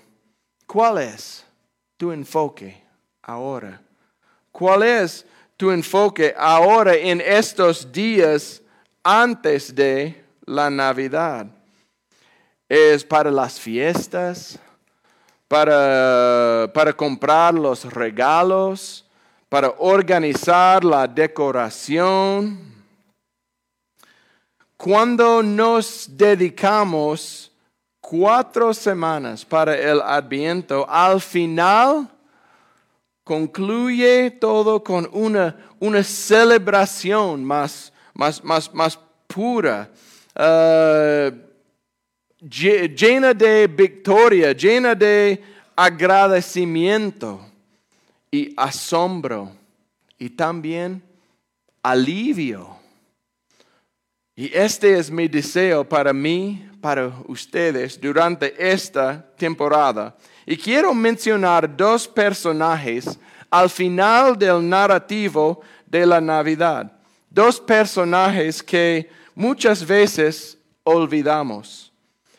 ¿cuál 0.66 0.98
es 0.98 1.46
tu 1.96 2.10
enfoque 2.10 2.82
ahora? 3.22 3.80
¿Cuál 4.60 4.82
es 4.82 5.24
tu 5.56 5.70
enfoque 5.70 6.34
ahora 6.36 6.94
en 6.94 7.22
estos 7.22 7.90
días 7.90 8.60
antes 9.02 9.74
de 9.74 10.22
la 10.44 10.68
Navidad? 10.68 11.46
¿Es 12.68 13.02
para 13.02 13.30
las 13.30 13.58
fiestas? 13.58 14.58
¿Para, 15.48 16.70
para 16.74 16.92
comprar 16.92 17.54
los 17.54 17.90
regalos? 17.90 19.08
¿Para 19.48 19.72
organizar 19.78 20.84
la 20.84 21.08
decoración? 21.08 22.60
Cuando 24.76 25.42
nos 25.42 26.06
dedicamos 26.06 27.50
cuatro 27.98 28.74
semanas 28.74 29.42
para 29.42 29.74
el 29.74 30.02
adviento, 30.02 30.84
al 30.86 31.18
final 31.18 32.10
concluye 33.30 34.28
todo 34.28 34.82
con 34.82 35.08
una, 35.12 35.56
una 35.78 36.02
celebración 36.02 37.44
más, 37.44 37.92
más, 38.12 38.42
más, 38.42 38.74
más 38.74 38.98
pura, 39.28 39.88
uh, 40.34 41.30
llena 42.40 43.32
de 43.32 43.68
victoria, 43.68 44.50
llena 44.50 44.96
de 44.96 45.40
agradecimiento 45.76 47.40
y 48.32 48.52
asombro 48.56 49.52
y 50.18 50.30
también 50.30 51.00
alivio. 51.84 52.78
Y 54.34 54.52
este 54.52 54.98
es 54.98 55.08
mi 55.08 55.28
deseo 55.28 55.88
para 55.88 56.12
mí, 56.12 56.68
para 56.80 57.12
ustedes 57.28 58.00
durante 58.00 58.52
esta 58.58 59.24
temporada 59.36 60.16
y 60.50 60.56
quiero 60.56 60.92
mencionar 60.92 61.76
dos 61.76 62.08
personajes 62.08 63.16
al 63.48 63.70
final 63.70 64.36
del 64.36 64.68
narrativo 64.68 65.60
de 65.86 66.04
la 66.04 66.20
Navidad. 66.20 66.90
Dos 67.30 67.60
personajes 67.60 68.60
que 68.60 69.08
muchas 69.36 69.86
veces 69.86 70.58
olvidamos. 70.82 71.92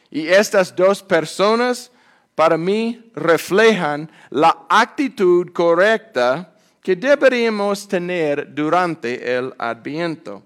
Y 0.10 0.28
estas 0.28 0.76
dos 0.76 1.02
personas 1.02 1.90
para 2.36 2.58
mí 2.58 3.02
reflejan 3.16 4.12
la 4.30 4.58
actitud 4.68 5.50
correcta 5.54 6.54
que 6.84 6.98
deberíamos 6.98 7.88
tener 7.88 8.54
durante 8.54 9.38
el 9.38 9.54
adviento. 9.58 10.44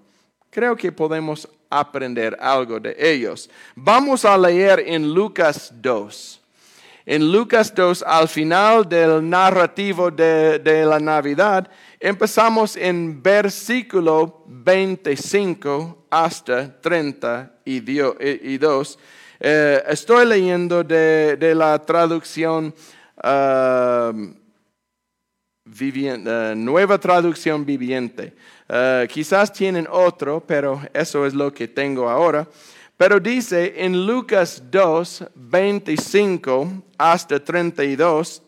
Creo 0.50 0.76
que 0.76 0.92
podemos 0.92 1.48
aprender 1.68 2.36
algo 2.40 2.78
de 2.78 2.94
ellos. 2.96 3.50
Vamos 3.74 4.24
a 4.24 4.38
leer 4.38 4.84
en 4.86 5.12
Lucas 5.12 5.72
2 5.74 6.42
en 7.06 7.30
Lucas 7.30 7.72
2, 7.72 8.02
al 8.02 8.26
final 8.26 8.88
del 8.88 9.30
narrativo 9.30 10.10
de, 10.10 10.84
la 10.84 10.98
Navidad, 10.98 11.70
empezamos 12.00 12.76
en 12.76 13.22
versículo 13.22 14.42
25 14.48 16.06
hasta 16.10 16.80
32. 16.80 18.98
Eh, 19.38 19.82
estoy 19.86 20.26
leyendo 20.26 20.82
de, 20.82 21.54
la 21.54 21.78
traducción 21.78 22.74
um, 23.22 24.34
uh, 25.64 26.54
nueva 26.56 26.98
traducción 26.98 27.64
viviente. 27.64 28.34
Uh, 28.68 29.06
quizás 29.06 29.52
tienen 29.52 29.86
otro, 29.88 30.42
pero 30.44 30.80
eso 30.92 31.24
es 31.24 31.34
lo 31.34 31.54
que 31.54 31.68
tengo 31.68 32.10
ahora. 32.10 32.48
Pero 32.96 33.20
dice 33.20 33.74
en 33.76 34.06
Lucas 34.06 34.62
2, 34.70 35.24
25 35.34 36.82
hasta 36.96 37.38
32, 37.38 38.42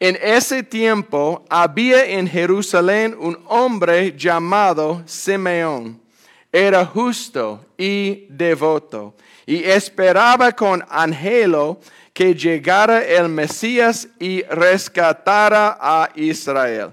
en 0.00 0.16
ese 0.22 0.62
tiempo 0.62 1.44
había 1.48 2.04
en 2.04 2.28
Jerusalén 2.28 3.16
un 3.18 3.38
hombre 3.46 4.14
llamado 4.16 5.02
Simeón. 5.06 6.00
Era 6.52 6.84
justo 6.84 7.64
y 7.76 8.26
devoto 8.28 9.14
y 9.44 9.64
esperaba 9.64 10.52
con 10.52 10.84
angelo 10.88 11.80
que 12.12 12.34
llegara 12.34 13.02
el 13.02 13.28
Mesías 13.28 14.08
y 14.20 14.42
rescatara 14.42 15.78
a 15.80 16.10
Israel. 16.14 16.92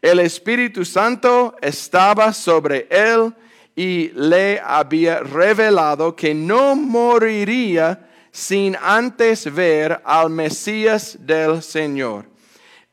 El 0.00 0.18
Espíritu 0.18 0.84
Santo 0.84 1.54
estaba 1.60 2.32
sobre 2.32 2.86
él 2.90 3.32
y 3.74 4.10
le 4.14 4.60
había 4.60 5.20
revelado 5.20 6.14
que 6.14 6.34
no 6.34 6.76
moriría 6.76 8.08
sin 8.30 8.76
antes 8.76 9.52
ver 9.52 10.00
al 10.04 10.30
Mesías 10.30 11.16
del 11.20 11.62
Señor. 11.62 12.26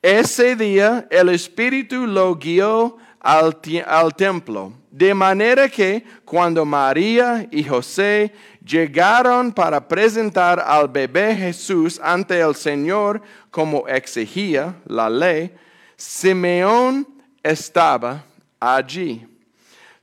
Ese 0.02 0.56
día 0.56 1.08
el 1.10 1.30
Espíritu 1.30 2.08
lo 2.08 2.36
guió 2.36 2.98
al, 3.20 3.58
al 3.86 4.16
templo. 4.16 4.74
De 4.92 5.14
manera 5.14 5.70
que 5.70 6.04
cuando 6.26 6.66
María 6.66 7.48
y 7.52 7.64
José 7.64 8.34
llegaron 8.66 9.52
para 9.52 9.88
presentar 9.88 10.60
al 10.60 10.88
bebé 10.88 11.36
Jesús 11.36 12.00
ante 12.04 12.40
el 12.40 12.56
Señor 12.56 13.22
como 13.52 13.88
exigía 13.88 14.76
la 14.86 15.10
ley, 15.10 15.54
Simeón 15.96 17.08
estaba 17.44 18.24
allí. 18.60 19.29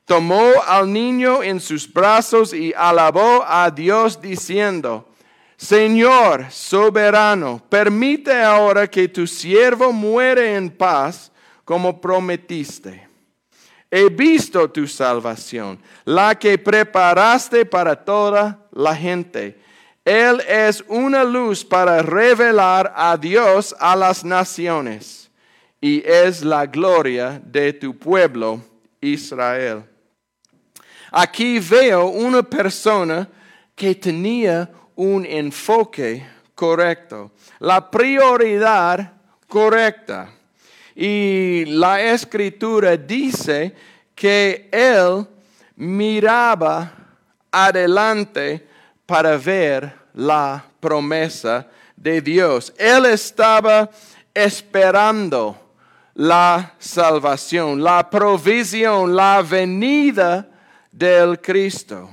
Tomó 0.07 0.53
al 0.69 0.93
niño 0.93 1.43
en 1.43 1.59
sus 1.59 1.93
brazos 1.93 2.55
y 2.55 2.73
alabó 2.73 3.45
a 3.45 3.69
Dios 3.73 4.21
diciendo, 4.21 5.09
Señor 5.57 6.47
soberano, 6.49 7.61
permite 7.69 8.41
ahora 8.41 8.87
que 8.87 9.09
tu 9.09 9.27
siervo 9.27 9.93
muere 9.93 10.55
en 10.55 10.71
paz 10.71 11.33
como 11.65 12.01
prometiste. 12.01 13.09
He 13.91 14.09
visto 14.09 14.71
tu 14.71 14.87
salvación, 14.87 15.81
la 16.05 16.39
que 16.39 16.57
preparaste 16.57 17.67
para 17.67 17.97
toda 17.97 18.61
la 18.71 18.95
gente. 18.95 19.59
Él 20.05 20.41
es 20.47 20.85
una 20.87 21.25
luz 21.25 21.65
para 21.65 22.01
revelar 22.01 22.93
a 22.95 23.17
Dios 23.17 23.75
a 23.81 23.97
las 23.97 24.25
naciones 24.25 25.33
y 25.81 26.01
es 26.07 26.45
la 26.45 26.65
gloria 26.67 27.43
de 27.45 27.73
tu 27.73 27.99
pueblo 27.99 28.61
Israel. 29.01 29.96
Aquí 31.19 31.59
veo 31.61 32.09
una 32.09 32.43
persona 32.43 33.27
que 33.75 33.95
tenía 33.95 34.69
un 34.97 35.25
enfoque 35.25 36.27
correcto, 36.55 37.31
la 37.59 37.91
prioridad 37.91 39.15
correcta. 39.49 40.29
Y 40.95 41.65
la 41.69 42.03
escritura 42.03 42.99
dice 42.99 43.75
que 44.15 44.69
él 44.71 45.27
miraba 45.77 46.93
adelante 47.51 48.69
para 49.07 49.39
ver 49.39 49.91
la 50.13 50.63
promesa 50.79 51.67
de 51.97 52.21
Dios. 52.21 52.75
Él 52.77 53.07
estaba 53.07 53.89
esperando 54.35 55.57
la 56.13 56.75
salvación, 56.79 57.83
la 57.83 58.11
provisión, 58.11 59.17
la 59.17 59.41
venida 59.41 60.51
del 60.97 61.41
Cristo. 61.41 62.11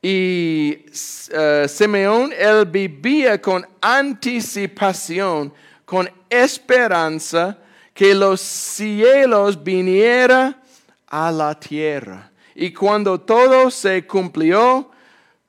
Y 0.00 0.84
uh, 0.86 1.68
Simeón, 1.68 2.32
él 2.36 2.66
vivía 2.66 3.40
con 3.40 3.64
anticipación, 3.80 5.52
con 5.84 6.10
esperanza 6.28 7.56
que 7.94 8.14
los 8.14 8.40
cielos 8.40 9.62
viniera 9.62 10.60
a 11.06 11.30
la 11.30 11.58
tierra. 11.58 12.32
Y 12.54 12.72
cuando 12.72 13.20
todo 13.20 13.70
se 13.70 14.04
cumplió, 14.06 14.90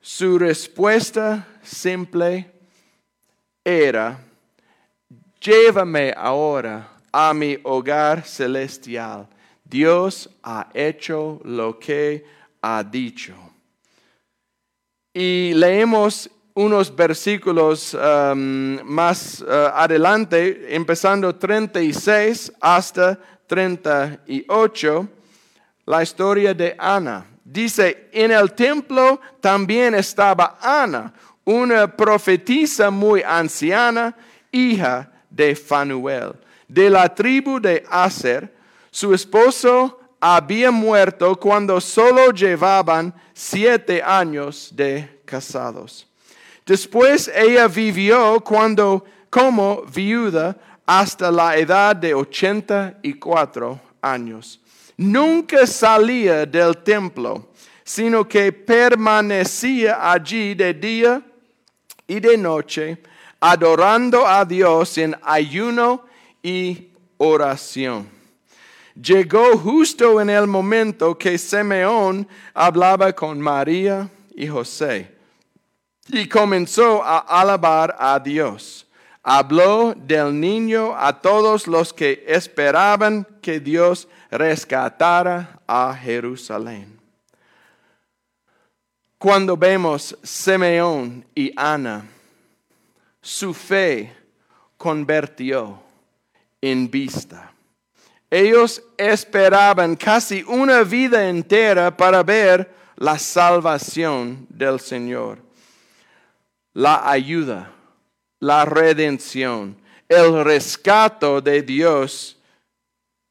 su 0.00 0.38
respuesta 0.38 1.48
simple 1.62 2.50
era, 3.64 4.20
llévame 5.40 6.14
ahora 6.16 6.90
a 7.10 7.34
mi 7.34 7.58
hogar 7.64 8.22
celestial. 8.24 9.26
Dios 9.64 10.30
ha 10.42 10.68
hecho 10.74 11.40
lo 11.42 11.78
que 11.78 12.24
ha 12.64 12.82
dicho. 12.82 13.34
Y 15.12 15.52
leemos 15.54 16.30
unos 16.54 16.94
versículos 16.94 17.94
um, 17.94 18.80
más 18.84 19.42
uh, 19.42 19.70
adelante, 19.74 20.74
empezando 20.74 21.34
36 21.34 22.52
hasta 22.60 23.18
38, 23.46 25.08
la 25.84 26.02
historia 26.02 26.54
de 26.54 26.74
Ana. 26.78 27.26
Dice, 27.44 28.08
en 28.12 28.30
el 28.30 28.52
templo 28.54 29.20
también 29.40 29.94
estaba 29.94 30.56
Ana, 30.60 31.12
una 31.44 31.86
profetisa 31.94 32.90
muy 32.90 33.22
anciana, 33.22 34.16
hija 34.50 35.12
de 35.28 35.54
Fanuel, 35.54 36.32
de 36.66 36.88
la 36.88 37.14
tribu 37.14 37.60
de 37.60 37.84
Aser. 37.90 38.54
Su 38.90 39.12
esposo 39.12 40.00
había 40.26 40.70
muerto 40.70 41.36
cuando 41.36 41.78
solo 41.82 42.30
llevaban 42.30 43.12
siete 43.34 44.02
años 44.02 44.70
de 44.72 45.20
casados. 45.26 46.06
Después 46.64 47.30
ella 47.34 47.68
vivió 47.68 48.40
cuando, 48.40 49.04
como 49.28 49.82
viuda 49.82 50.56
hasta 50.86 51.30
la 51.30 51.58
edad 51.58 51.94
de 51.94 52.14
ochenta 52.14 52.98
y 53.02 53.12
cuatro 53.12 53.78
años. 54.00 54.58
Nunca 54.96 55.66
salía 55.66 56.46
del 56.46 56.78
templo, 56.78 57.50
sino 57.84 58.26
que 58.26 58.50
permanecía 58.50 60.10
allí 60.10 60.54
de 60.54 60.72
día 60.72 61.22
y 62.06 62.18
de 62.18 62.38
noche, 62.38 62.96
adorando 63.40 64.26
a 64.26 64.42
Dios 64.46 64.96
en 64.96 65.14
ayuno 65.22 66.06
y 66.42 66.88
oración 67.18 68.13
llegó 69.00 69.56
justo 69.58 70.20
en 70.20 70.30
el 70.30 70.46
momento 70.46 71.16
que 71.18 71.38
Simeón 71.38 72.28
hablaba 72.52 73.12
con 73.12 73.40
María 73.40 74.08
y 74.34 74.46
José 74.46 75.14
y 76.08 76.28
comenzó 76.28 77.02
a 77.02 77.18
alabar 77.18 77.96
a 77.98 78.18
Dios. 78.18 78.86
Habló 79.22 79.94
del 79.94 80.38
niño 80.38 80.94
a 80.96 81.20
todos 81.20 81.66
los 81.66 81.92
que 81.92 82.24
esperaban 82.26 83.26
que 83.40 83.58
Dios 83.58 84.06
rescatara 84.30 85.60
a 85.66 85.94
Jerusalén. 85.94 87.00
Cuando 89.16 89.56
vemos 89.56 90.16
Simeón 90.22 91.24
y 91.34 91.50
Ana, 91.56 92.04
su 93.22 93.54
fe 93.54 94.14
convirtió 94.76 95.80
en 96.60 96.90
vista. 96.90 97.53
Ellos 98.34 98.82
esperaban 98.98 99.94
casi 99.94 100.42
una 100.42 100.82
vida 100.82 101.28
entera 101.28 101.96
para 101.96 102.20
ver 102.24 102.68
la 102.96 103.16
salvación 103.16 104.44
del 104.48 104.80
Señor, 104.80 105.38
la 106.72 107.08
ayuda, 107.08 107.70
la 108.40 108.64
redención, 108.64 109.76
el 110.08 110.42
rescato 110.42 111.40
de 111.40 111.62
Dios. 111.62 112.36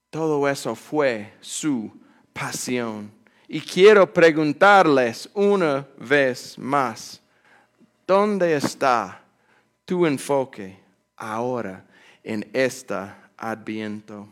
Todo 0.10 0.48
eso 0.48 0.74
fue 0.74 1.34
su 1.42 1.92
pasión. 2.32 3.12
Y 3.50 3.60
quiero 3.60 4.13
preguntarles 4.13 5.30
una 5.34 5.86
vez 5.98 6.58
más, 6.58 7.22
¿dónde 8.08 8.56
está 8.56 9.22
tu 9.84 10.06
enfoque 10.06 10.80
ahora 11.18 11.84
en 12.24 12.50
este 12.54 12.96
adviento? 13.36 14.30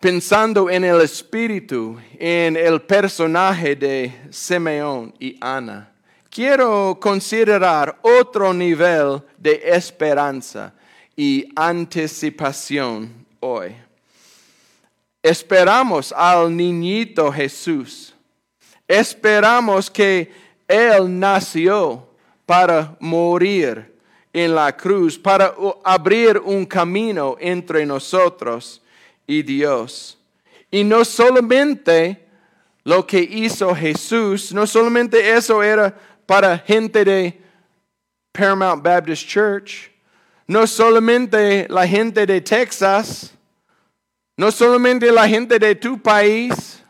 Pensando 0.00 0.68
en 0.68 0.84
el 0.84 1.00
espíritu, 1.00 1.98
en 2.18 2.56
el 2.56 2.82
personaje 2.82 3.74
de 3.74 4.12
Simeón 4.30 5.14
y 5.18 5.36
Ana, 5.40 5.92
quiero 6.30 6.98
considerar 7.00 7.98
otro 8.02 8.52
nivel 8.52 9.22
de 9.38 9.62
esperanza 9.64 10.74
y 11.16 11.48
anticipación 11.56 13.26
hoy. 13.40 13.74
Esperamos 15.22 16.12
al 16.12 16.54
niñito 16.54 17.32
Jesús. 17.32 18.14
Esperamos 18.86 19.90
que 19.90 20.30
Él 20.68 21.18
nació 21.18 22.06
para 22.44 22.96
morir 23.00 23.96
en 24.32 24.54
la 24.54 24.76
cruz, 24.76 25.18
para 25.18 25.54
abrir 25.82 26.38
un 26.38 26.64
camino 26.66 27.36
entre 27.40 27.84
nosotros 27.86 28.82
y 29.26 29.42
Dios. 29.42 30.18
Y 30.70 30.84
no 30.84 31.04
solamente 31.04 32.26
lo 32.84 33.06
que 33.06 33.20
hizo 33.20 33.74
Jesús, 33.74 34.52
no 34.52 34.66
solamente 34.66 35.32
eso 35.32 35.62
era 35.62 35.94
para 36.26 36.58
gente 36.58 37.04
de 37.04 37.40
Paramount 38.32 38.82
Baptist 38.82 39.26
Church, 39.26 39.90
no 40.46 40.66
solamente 40.66 41.66
la 41.68 41.86
gente 41.86 42.26
de 42.26 42.40
Texas, 42.40 43.32
no 44.36 44.50
solamente 44.50 45.10
la 45.10 45.26
gente 45.26 45.58
de 45.58 45.74
tu 45.74 46.00
país, 46.00 46.82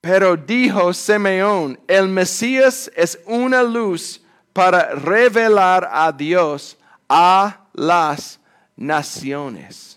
pero 0.00 0.36
dijo 0.36 0.92
Simeón, 0.92 1.78
el 1.86 2.08
Mesías 2.08 2.90
es 2.96 3.18
una 3.26 3.62
luz 3.62 4.20
para 4.52 4.94
revelar 4.94 5.88
a 5.90 6.10
Dios 6.12 6.76
a 7.08 7.66
las 7.72 8.40
naciones. 8.76 9.91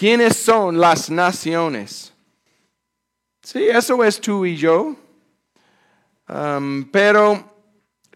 ¿Quiénes 0.00 0.34
son 0.38 0.80
las 0.80 1.10
naciones? 1.10 2.10
Sí, 3.42 3.64
eso 3.68 4.02
es 4.02 4.18
tú 4.18 4.46
y 4.46 4.56
yo. 4.56 4.96
Um, 6.26 6.84
pero 6.90 7.44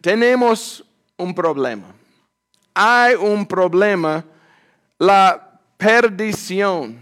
tenemos 0.00 0.82
un 1.18 1.34
problema. 1.34 1.94
Hay 2.72 3.16
un 3.16 3.44
problema. 3.44 4.24
La 4.98 5.60
perdición 5.76 6.98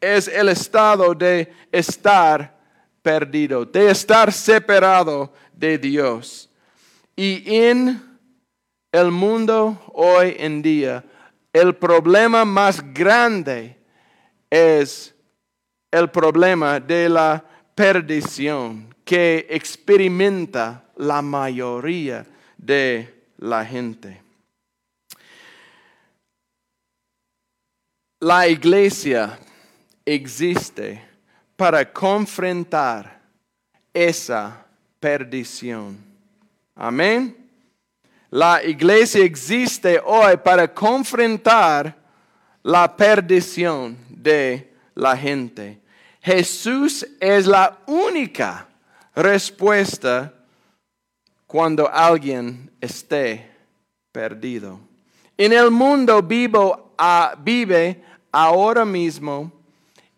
es 0.00 0.26
el 0.26 0.48
estado 0.48 1.14
de 1.14 1.54
estar 1.70 2.58
perdido, 3.02 3.64
de 3.64 3.92
estar 3.92 4.32
separado 4.32 5.32
de 5.52 5.78
Dios. 5.78 6.50
Y 7.14 7.54
en 7.54 8.18
el 8.90 9.12
mundo 9.12 9.80
hoy 9.92 10.34
en 10.40 10.60
día, 10.60 11.04
el 11.52 11.76
problema 11.76 12.44
más 12.44 12.82
grande 12.92 13.83
es 14.54 15.12
el 15.90 16.08
problema 16.10 16.78
de 16.78 17.08
la 17.08 17.44
perdición 17.74 18.94
que 19.04 19.46
experimenta 19.50 20.84
la 20.96 21.20
mayoría 21.20 22.24
de 22.56 23.12
la 23.38 23.64
gente. 23.64 24.22
La 28.20 28.46
iglesia 28.46 29.36
existe 30.04 31.02
para 31.56 31.92
confrontar 31.92 33.20
esa 33.92 34.64
perdición. 35.00 35.98
Amén. 36.76 37.36
La 38.30 38.62
iglesia 38.62 39.24
existe 39.24 40.00
hoy 40.04 40.36
para 40.36 40.72
confrontar 40.72 41.96
la 42.62 42.96
perdición 42.96 44.13
de 44.24 44.72
la 44.94 45.16
gente. 45.16 45.78
Jesús 46.20 47.06
es 47.20 47.46
la 47.46 47.78
única 47.86 48.66
respuesta 49.14 50.32
cuando 51.46 51.88
alguien 51.88 52.70
esté 52.80 53.48
perdido. 54.10 54.80
En 55.36 55.52
el 55.52 55.70
mundo 55.70 56.22
vivo, 56.22 56.94
ah, 56.96 57.36
vive 57.38 58.02
ahora 58.32 58.84
mismo, 58.84 59.52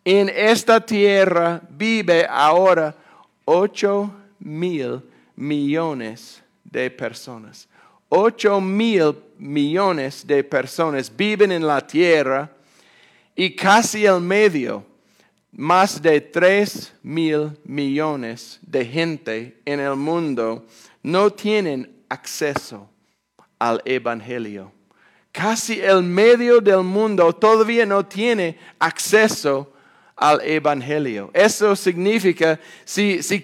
en 0.04 0.28
esta 0.28 0.80
tierra 0.80 1.60
vive 1.68 2.24
ahora 2.30 2.94
ocho 3.44 4.10
mil 4.38 5.02
millones 5.34 6.42
de 6.62 6.90
personas. 6.90 7.68
Ocho 8.08 8.60
mil 8.60 9.16
millones 9.38 10.24
de 10.24 10.44
personas 10.44 11.14
viven 11.14 11.50
en 11.50 11.66
la 11.66 11.84
tierra 11.84 12.55
y 13.36 13.54
casi 13.54 14.06
el 14.06 14.20
medio 14.20 14.84
más 15.52 16.00
de 16.00 16.20
3 16.20 16.94
mil 17.02 17.52
millones 17.64 18.58
de 18.62 18.84
gente 18.84 19.60
en 19.64 19.78
el 19.78 19.94
mundo 19.94 20.66
no 21.02 21.30
tienen 21.30 21.94
acceso 22.08 22.88
al 23.58 23.80
Evangelio. 23.84 24.72
Casi 25.32 25.80
el 25.80 26.02
medio 26.02 26.60
del 26.60 26.82
mundo 26.82 27.32
todavía 27.32 27.84
no 27.84 28.04
tiene 28.04 28.58
acceso 28.78 29.72
al 30.16 30.40
Evangelio. 30.40 31.30
Eso 31.34 31.76
significa, 31.76 32.58
si, 32.84 33.22
si, 33.22 33.42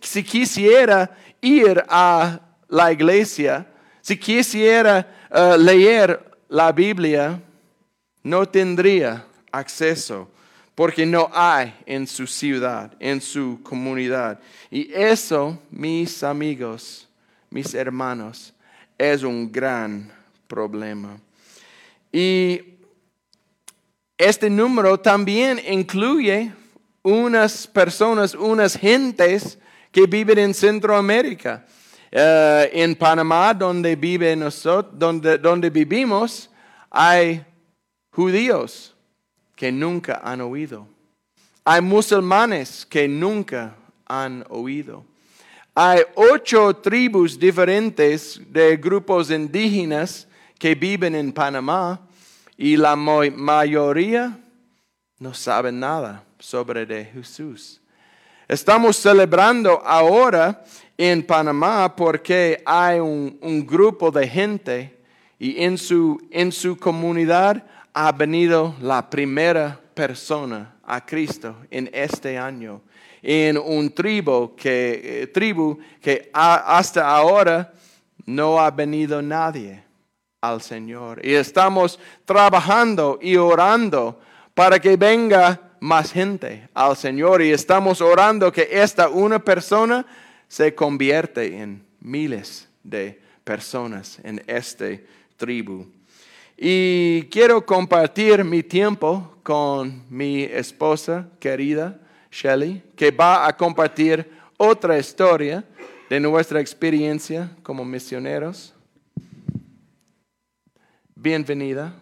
si 0.00 0.22
quisiera 0.22 1.10
ir 1.40 1.84
a 1.88 2.40
la 2.68 2.92
iglesia, 2.92 3.66
si 4.00 4.16
quisiera 4.16 5.06
uh, 5.30 5.56
leer 5.56 6.20
la 6.48 6.70
Biblia, 6.70 7.40
no 8.24 8.46
tendría 8.46 9.24
acceso 9.52 10.28
porque 10.74 11.06
no 11.06 11.30
hay 11.32 11.72
en 11.86 12.06
su 12.06 12.26
ciudad, 12.26 12.92
en 12.98 13.20
su 13.20 13.60
comunidad. 13.62 14.40
Y 14.70 14.92
eso, 14.92 15.56
mis 15.70 16.24
amigos, 16.24 17.08
mis 17.50 17.72
hermanos, 17.74 18.52
es 18.98 19.22
un 19.22 19.52
gran 19.52 20.10
problema. 20.48 21.16
Y 22.10 22.60
este 24.18 24.50
número 24.50 24.98
también 24.98 25.60
incluye 25.68 26.52
unas 27.02 27.66
personas, 27.66 28.34
unas 28.34 28.76
gentes 28.76 29.58
que 29.92 30.06
viven 30.06 30.38
en 30.38 30.54
Centroamérica. 30.54 31.64
Eh, 32.16 32.70
en 32.72 32.94
Panamá, 32.94 33.52
donde, 33.52 33.96
vive 33.96 34.36
nosotros, 34.36 34.96
donde, 34.96 35.36
donde 35.36 35.68
vivimos, 35.68 36.48
hay 36.88 37.44
judíos 38.14 38.94
que 39.56 39.72
nunca 39.72 40.20
han 40.22 40.40
oído. 40.40 40.86
Hay 41.64 41.80
musulmanes 41.80 42.86
que 42.86 43.08
nunca 43.08 43.74
han 44.06 44.44
oído. 44.48 45.04
Hay 45.74 46.02
ocho 46.14 46.74
tribus 46.76 47.38
diferentes 47.38 48.40
de 48.48 48.76
grupos 48.76 49.30
indígenas 49.30 50.28
que 50.58 50.74
viven 50.74 51.14
en 51.14 51.32
Panamá 51.32 52.00
y 52.56 52.76
la 52.76 52.94
mayoría 52.94 54.38
no 55.18 55.34
saben 55.34 55.80
nada 55.80 56.22
sobre 56.38 57.04
Jesús. 57.06 57.80
Estamos 58.46 58.96
celebrando 58.96 59.82
ahora 59.84 60.62
en 60.96 61.26
Panamá 61.26 61.96
porque 61.96 62.62
hay 62.64 63.00
un, 63.00 63.38
un 63.40 63.66
grupo 63.66 64.10
de 64.10 64.28
gente 64.28 65.00
y 65.38 65.64
en 65.64 65.76
su, 65.78 66.20
en 66.30 66.52
su 66.52 66.76
comunidad 66.76 67.64
ha 67.94 68.10
venido 68.10 68.74
la 68.80 69.08
primera 69.08 69.80
persona 69.94 70.74
a 70.82 71.04
Cristo 71.06 71.56
en 71.70 71.88
este 71.92 72.36
año, 72.36 72.82
en 73.22 73.56
un 73.56 73.90
tribu 73.94 74.54
que, 74.56 75.22
eh, 75.22 75.26
tribu 75.28 75.78
que 76.00 76.28
hasta 76.32 77.08
ahora 77.08 77.72
no 78.26 78.58
ha 78.58 78.70
venido 78.70 79.22
nadie 79.22 79.84
al 80.40 80.60
Señor. 80.60 81.24
Y 81.24 81.34
estamos 81.34 81.98
trabajando 82.24 83.18
y 83.22 83.36
orando 83.36 84.20
para 84.54 84.78
que 84.80 84.96
venga 84.96 85.60
más 85.80 86.12
gente 86.12 86.68
al 86.74 86.96
Señor. 86.96 87.42
Y 87.42 87.52
estamos 87.52 88.00
orando 88.00 88.52
que 88.52 88.68
esta 88.70 89.08
una 89.08 89.38
persona 89.38 90.04
se 90.48 90.74
convierte 90.74 91.58
en 91.58 91.86
miles 92.00 92.68
de 92.82 93.20
personas 93.44 94.18
en 94.24 94.42
este 94.46 95.06
tribu. 95.36 95.86
Y 96.56 97.24
quiero 97.30 97.66
compartir 97.66 98.44
mi 98.44 98.62
tiempo 98.62 99.38
con 99.42 100.04
mi 100.08 100.44
esposa 100.44 101.28
querida, 101.40 102.00
Shelly, 102.30 102.80
que 102.96 103.10
va 103.10 103.46
a 103.46 103.56
compartir 103.56 104.30
otra 104.56 104.96
historia 104.96 105.64
de 106.08 106.20
nuestra 106.20 106.60
experiencia 106.60 107.50
como 107.64 107.84
misioneros. 107.84 108.72
Bienvenida. 111.16 111.92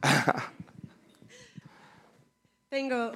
Tengo 2.70 3.12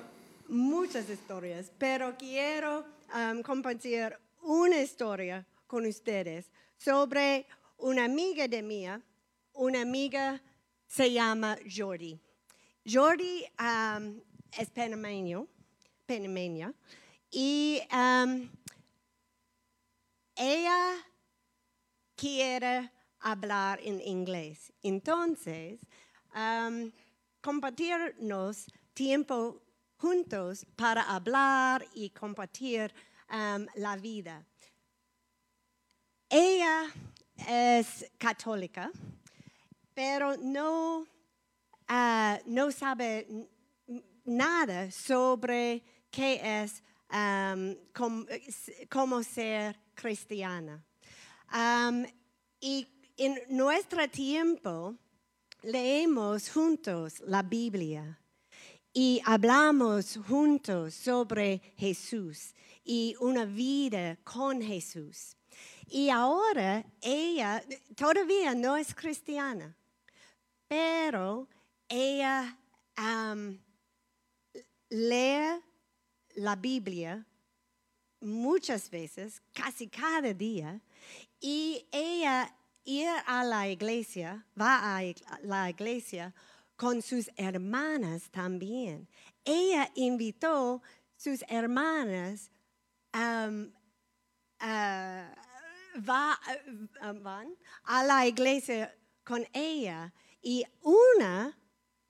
muchas 0.49 1.09
historias, 1.09 1.73
pero 1.79 2.15
quiero 2.19 2.85
um, 3.15 3.41
compartir 3.43 4.15
una 4.43 4.81
historia 4.81 5.47
con 5.67 5.87
ustedes 5.87 6.51
sobre 6.77 7.47
una 7.79 8.05
amiga 8.05 8.47
de 8.47 8.63
mía 8.63 9.01
una 9.55 9.81
amiga 9.83 10.41
se 10.87 11.13
llama 11.13 11.57
Jordi. 11.65 12.21
Jordi 12.85 13.45
um, 13.59 14.21
es 14.53 14.71
panameño, 14.71 15.47
panameña, 16.07 16.73
y 17.31 17.81
um, 17.93 18.51
ella 20.37 20.97
quiere 22.17 22.91
hablar 23.21 23.81
en 23.83 24.01
inglés. 24.01 24.73
Entonces, 24.83 25.81
um, 26.35 26.93
compartirnos 27.41 28.67
tiempo 28.93 29.63
juntos 29.97 30.67
para 30.77 31.03
hablar 31.03 31.87
y 31.95 32.11
compartir 32.11 32.93
la 33.77 33.97
vida. 33.97 34.45
Ella 36.29 36.85
es 37.49 38.07
católica 38.19 38.93
pero 39.95 40.37
no, 40.37 41.07
ah, 41.89 42.39
no 42.47 42.71
sabe 42.71 43.27
nada 44.25 44.91
sobre 44.91 45.83
qué 46.11 46.41
es 46.63 46.83
um, 47.13 47.75
cómo 48.89 49.23
ser 49.23 49.79
cristiana. 49.95 50.83
Y 52.61 52.87
en 53.17 53.39
nuestro 53.49 54.09
tiempo 54.09 54.97
leemos 55.63 56.51
juntos 56.51 57.21
la 57.27 57.43
Biblia 57.43 58.19
y 58.93 59.21
hablamos 59.25 60.19
juntos 60.27 60.95
sobre 60.95 61.61
Jesús 61.77 62.55
y 62.85 63.15
una 63.21 63.45
vida 63.45 64.17
con 64.25 64.61
Jesús. 64.61 65.37
Y 65.89 66.09
ahora 66.09 66.85
ella 67.01 67.63
todavía 67.95 68.55
no 68.55 68.77
es 68.77 68.95
cristiana 68.95 69.77
pero 70.69 71.49
ella 71.89 72.57
lee 74.91 75.61
la 76.37 76.57
Biblia 76.57 77.25
muchas 78.21 78.89
veces, 78.91 79.43
casi 79.53 79.89
cada 79.89 80.33
día, 80.33 80.81
y 81.41 81.87
ella 81.93 82.55
ir 82.85 83.09
a 83.27 83.45
la 83.45 83.69
iglesia, 83.69 84.45
va 84.59 84.99
a 84.99 85.03
la 85.43 85.71
iglesia 85.71 86.35
con 86.77 87.03
sus 87.03 87.31
hermanas 87.37 88.31
también. 88.31 89.09
Ella 89.45 89.91
invitó 89.95 90.83
sus 91.17 91.45
hermanas 91.49 92.51
um, 93.15 93.71
va- 96.09 96.41
van 97.23 97.55
a 97.85 98.03
la 98.03 98.27
iglesia 98.27 98.95
con 99.23 99.47
ella 99.53 100.13
y 100.45 100.63
una 100.83 101.59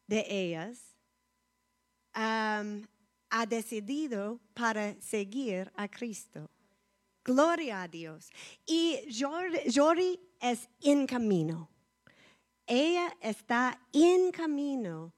de 0.09 0.27
ellas 0.29 0.81
um, 2.17 2.85
ha 3.31 3.47
decidido 3.47 4.41
para 4.53 5.01
seguir 5.01 5.71
a 5.77 5.89
Cristo. 5.89 6.51
Gloria 7.25 7.83
a 7.83 7.89
Dios. 7.89 8.31
Y 8.67 8.99
Jor- 9.09 9.63
Jory 9.73 10.21
es 10.41 10.69
en 10.81 11.07
camino. 11.07 11.71
Ella 12.67 13.17
está 13.21 13.81
en 13.93 14.31
camino 14.33 15.15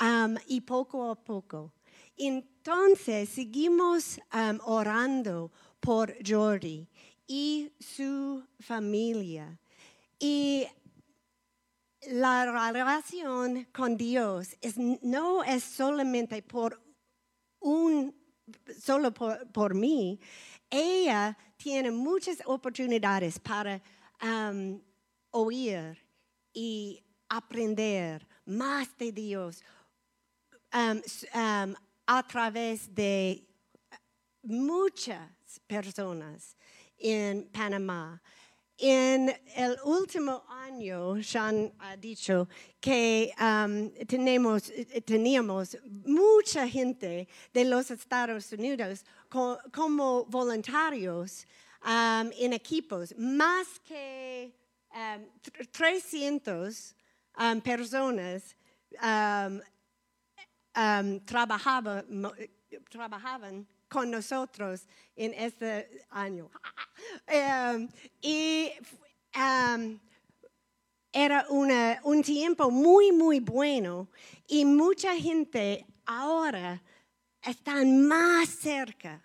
um, 0.00 0.36
y 0.46 0.60
poco 0.60 1.10
a 1.10 1.14
poco. 1.14 1.72
Entonces 2.16 3.28
seguimos 3.28 4.18
um, 4.34 4.58
orando 4.64 5.52
por 5.80 6.14
Jordi 6.26 6.88
y 7.26 7.70
su 7.78 8.44
familia. 8.58 9.58
Y 10.18 10.66
la 12.06 12.70
relación 12.72 13.64
con 13.72 13.96
Dios 13.96 14.56
es- 14.60 14.76
no 14.76 15.42
es 15.42 15.64
solamente 15.64 16.42
por 16.42 16.80
un, 17.60 18.14
solo 18.80 19.12
por, 19.12 19.50
por 19.52 19.74
mí. 19.74 20.20
Ella 20.70 21.36
tiene 21.56 21.90
muchas 21.90 22.38
oportunidades 22.46 23.38
para 23.38 23.82
oír 25.30 25.98
y 26.52 27.02
aprender 27.28 28.26
más 28.46 28.96
de 28.96 29.12
Dios 29.12 29.62
um, 30.72 31.74
a 32.06 32.26
través 32.26 32.94
de 32.94 33.46
muchas 34.42 35.30
personas 35.66 36.56
en 36.96 37.48
Panamá. 37.50 38.20
En 38.80 39.28
el 39.56 39.76
último 39.84 40.44
año, 40.48 41.20
Sean 41.20 41.72
ha 41.80 41.96
dicho 41.96 42.48
que 42.80 43.32
um, 43.40 43.90
tenemos, 44.06 44.70
eh, 44.70 45.00
teníamos 45.04 45.76
mucha 46.06 46.68
gente 46.68 47.26
de 47.52 47.64
los 47.64 47.90
Estados 47.90 48.52
Unidos 48.52 49.04
co- 49.28 49.58
como 49.72 50.24
voluntarios 50.26 51.44
um, 51.84 52.30
en 52.38 52.52
equipos, 52.52 53.12
más 53.18 53.80
que 53.80 54.54
um, 54.94 55.26
tr- 55.42 55.68
300 55.72 56.94
um, 57.36 57.60
personas 57.60 58.54
trabajaba- 61.26 62.04
mo- 62.08 62.32
trabajaban 62.90 63.66
con 63.88 64.10
nosotros 64.10 64.86
en 65.16 65.34
este 65.34 66.04
año. 66.10 66.50
Um, 67.28 67.88
y 68.22 68.70
um, 69.36 69.98
era 71.12 71.46
una- 71.48 72.00
un 72.04 72.22
tiempo 72.22 72.70
muy, 72.70 73.12
muy 73.12 73.40
bueno 73.40 74.08
y 74.46 74.64
mucha 74.64 75.16
gente 75.16 75.86
ahora 76.06 76.82
están 77.42 78.06
más 78.06 78.48
cerca 78.48 79.22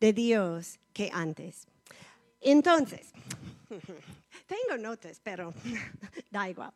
de 0.00 0.12
Dios 0.12 0.78
que 0.92 1.10
antes. 1.12 1.66
Entonces, 2.40 3.12
tengo 4.46 4.76
notas, 4.80 5.20
pero 5.22 5.52
da 6.30 6.48
igual. 6.48 6.72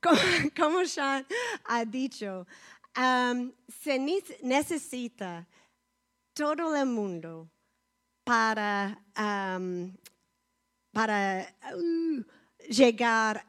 Como, 0.00 0.18
como 0.56 0.86
Sean 0.86 1.26
ha 1.66 1.84
dicho, 1.84 2.46
se 2.94 3.98
ne- 3.98 4.38
necesita 4.42 5.46
todo 6.34 6.74
el 6.74 6.86
mundo 6.86 7.50
para, 8.24 9.02
para 10.92 11.54
uh, 11.74 12.24
llegar 12.68 13.44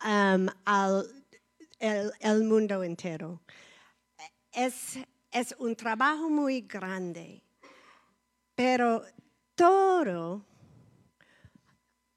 al 0.00 1.24
el 2.20 2.44
mundo 2.44 2.82
entero. 2.82 3.40
Es, 4.52 4.98
es 5.30 5.54
un 5.58 5.74
trabajo 5.74 6.30
muy 6.30 6.62
grande, 6.62 7.42
pero 8.54 9.04
todo 9.54 10.44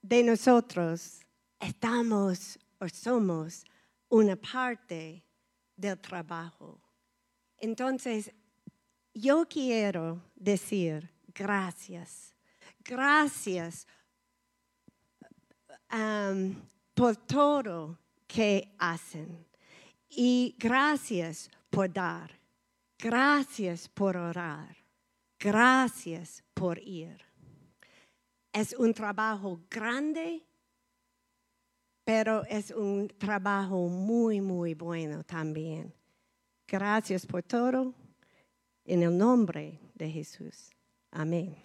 de 0.01 0.23
nosotros 0.23 1.19
estamos 1.59 2.59
o 2.79 2.87
somos 2.87 3.65
una 4.09 4.35
parte 4.35 5.26
del 5.77 5.97
trabajo. 5.99 6.81
Entonces, 7.57 8.31
yo 9.13 9.47
quiero 9.47 10.21
decir 10.35 11.09
gracias, 11.33 12.35
gracias 12.83 13.87
um, 15.91 16.55
por 16.93 17.15
todo 17.15 17.97
que 18.27 18.73
hacen 18.77 19.45
y 20.09 20.55
gracias 20.57 21.49
por 21.69 21.91
dar, 21.91 22.31
gracias 22.97 23.87
por 23.87 24.17
orar, 24.17 24.75
gracias 25.39 26.43
por 26.53 26.79
ir. 26.79 27.21
Es 28.51 28.73
un 28.73 28.93
trabajo 28.93 29.61
grande, 29.69 30.43
pero 32.07 32.45
es 32.49 32.71
un 32.71 33.09
trabajo 33.17 33.89
muy, 33.89 34.39
muy 34.39 34.73
bueno 34.73 35.25
también. 35.25 35.93
Gracias 36.65 37.25
por 37.25 37.43
todo. 37.43 37.93
En 38.85 39.03
el 39.03 39.17
nombre 39.17 39.77
de 39.93 40.09
Jesús. 40.09 40.69
Amén. 41.11 41.57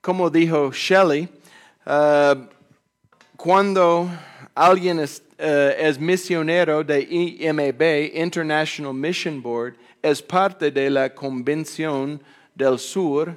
Como 0.00 0.28
dijo 0.28 0.72
Shelley, 0.72 1.28
uh, 1.86 2.46
cuando 3.36 4.10
alguien 4.56 4.98
es, 4.98 5.22
uh, 5.38 6.00
misionero 6.00 6.82
de 6.82 7.00
IMB, 7.00 8.12
International 8.12 8.92
Mission 8.92 9.40
Board, 9.40 9.76
es 10.02 10.20
parte 10.20 10.72
de 10.72 10.90
la 10.90 11.14
Convención 11.14 12.20
del 12.56 12.76
Sur 12.80 13.28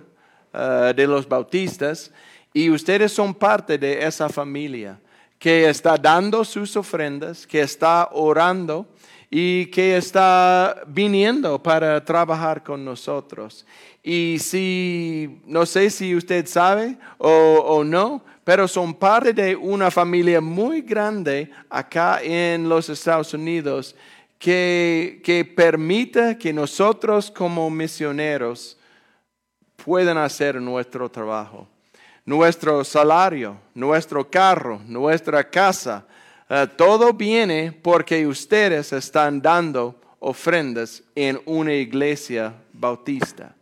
uh, 0.51 0.91
de 0.95 1.05
los 1.05 1.29
Bautistas, 1.29 2.11
y 2.57 2.71
ustedes 2.71 3.11
son 3.11 3.35
parte 3.35 3.77
de 3.77 4.03
esa 4.03 4.29
familia 4.29 4.99
que 5.37 5.69
está 5.69 5.95
dando 5.95 6.43
sus 6.43 6.75
ofrendas, 6.75 7.45
que 7.45 7.61
está 7.61 8.09
orando 8.13 8.87
y 9.29 9.67
que 9.67 9.95
está 9.95 10.81
viniendo 10.87 11.61
para 11.61 12.03
trabajar 12.03 12.63
con 12.63 12.83
nosotros. 12.83 13.63
Y 14.01 14.37
si, 14.39 15.39
no 15.45 15.67
sé 15.67 15.91
si 15.91 16.15
usted 16.15 16.47
sabe 16.47 16.97
o, 17.19 17.83
no, 17.83 18.23
pero 18.43 18.67
son 18.67 18.95
parte 18.95 19.33
de 19.33 19.55
una 19.55 19.91
familia 19.91 20.41
muy 20.41 20.81
grande 20.81 21.51
acá 21.69 22.21
en 22.23 22.67
los 22.67 22.89
Estados 22.89 23.35
Unidos 23.35 23.95
que, 24.39 25.21
que 25.23 25.45
permite 25.45 26.39
que 26.39 26.51
nosotros 26.51 27.29
como 27.29 27.69
misioneros 27.69 28.79
puedan 29.75 30.17
hacer 30.17 30.59
nuestro 30.59 31.07
trabajo. 31.07 31.67
Nuestro 32.27 32.83
salario, 32.83 33.57
nuestro 33.73 34.29
carro, 34.29 34.81
nuestra 34.85 35.49
casa, 35.49 36.05
eh, 36.49 36.67
todo 36.75 37.13
viene 37.13 37.71
porque 37.71 38.27
ustedes 38.27 38.91
están 38.91 39.41
dando 39.41 39.95
ofrendas 40.19 41.01
en 41.15 41.39
una 41.45 41.73
iglesia 41.73 42.53
bautista. 42.73 43.55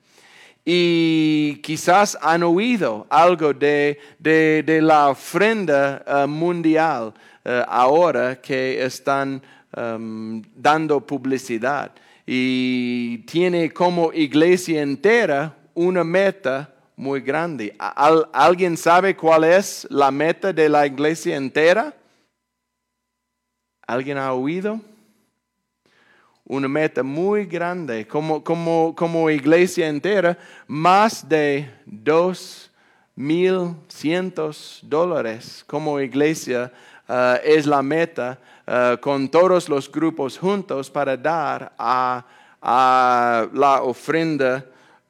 Y 0.66 1.58
quizás 1.62 2.18
han 2.20 2.42
oído 2.42 3.06
algo 3.08 3.54
de, 3.54 4.00
de- 4.18 4.64
de 4.66 4.82
la 4.82 5.10
ofrenda 5.10 6.04
eh, 6.08 6.26
mundial 6.26 7.14
eh, 7.44 7.64
ahora 7.68 8.42
que 8.42 8.84
están 8.84 9.44
em, 9.78 10.42
dando 10.56 11.00
publicidad. 11.06 11.92
Y 12.26 13.20
tiene 13.28 13.70
como 13.72 14.12
iglesia 14.12 14.82
entera 14.82 15.56
una 15.76 16.04
meta 16.04 16.72
muy 16.96 17.22
grande. 17.22 17.76
¿Al- 17.78 18.28
¿Alguien 18.34 18.78
sabe 18.78 19.16
cuál 19.16 19.44
es 19.44 19.88
la 19.90 20.12
meta 20.12 20.54
de 20.54 20.70
la 20.70 20.86
iglesia 20.86 21.36
entera? 21.36 21.94
¿Alguien 23.88 24.18
ha 24.18 24.34
oído? 24.34 24.80
Una 26.48 26.68
meta 26.68 27.02
muy 27.02 27.46
grande, 27.46 28.08
como, 28.08 28.44
como, 28.44 28.94
como 28.96 29.30
iglesia 29.30 29.88
entera, 29.88 30.38
más 30.68 31.28
de 31.28 31.70
dos 31.86 32.72
mil 33.16 33.74
cientos 33.88 34.80
dólares 34.84 35.64
como 35.66 36.00
iglesia 36.02 36.72
ah, 37.08 37.40
es 37.44 37.66
la 37.66 37.82
meta 37.82 38.38
ah, 38.68 38.98
con 39.00 39.30
todos 39.30 39.70
los 39.70 39.90
grupos 39.90 40.38
juntos 40.38 40.90
para 40.92 41.16
dar 41.16 41.72
a, 41.78 42.26
a 42.62 43.48
la 43.54 43.82
ofrenda 43.84 44.66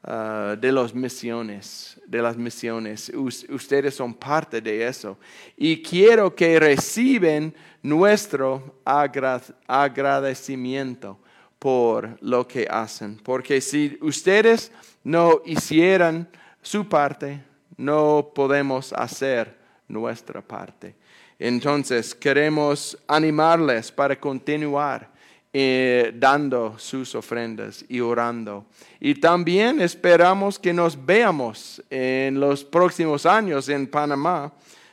ah, 0.06 0.56
de 0.58 0.72
las 0.72 0.94
misiones, 0.94 2.00
de 2.06 2.22
las 2.22 2.36
misiones. 2.36 3.10
Us- 3.10 3.44
ustedes 3.50 3.94
son 3.94 4.14
parte 4.14 4.60
de 4.60 4.86
eso. 4.86 5.18
Y 5.56 5.82
quiero 5.82 6.34
que 6.34 6.58
reciben 6.60 7.54
nuestro 7.82 8.76
agra- 8.84 9.42
agradecimiento 9.66 11.18
por 11.58 12.16
lo 12.22 12.46
que 12.46 12.66
hacen. 12.70 13.16
Porque 13.22 13.60
si 13.60 13.98
ustedes 14.00 14.70
no 15.04 15.40
hicieran 15.44 16.28
su 16.62 16.88
parte, 16.88 17.42
no 17.76 18.30
podemos 18.34 18.92
hacer 18.92 19.56
nuestra 19.88 20.40
parte. 20.40 20.94
Entonces, 21.38 22.14
queremos 22.14 22.96
animarles 23.06 23.92
para 23.92 24.18
continuar 24.18 25.10
eh, 25.58 26.12
dando 26.14 26.78
sus 26.78 27.14
ofrendas 27.14 27.82
y 27.88 28.00
orando. 28.00 28.66
Y 29.00 29.14
también 29.14 29.80
esperamos 29.80 30.58
que 30.58 30.74
nos 30.74 31.02
veamos 31.02 31.82
en 31.88 32.38
los 32.38 32.62
próximos 32.62 33.24
años 33.24 33.70
en 33.70 33.86
Panamá 33.86 34.52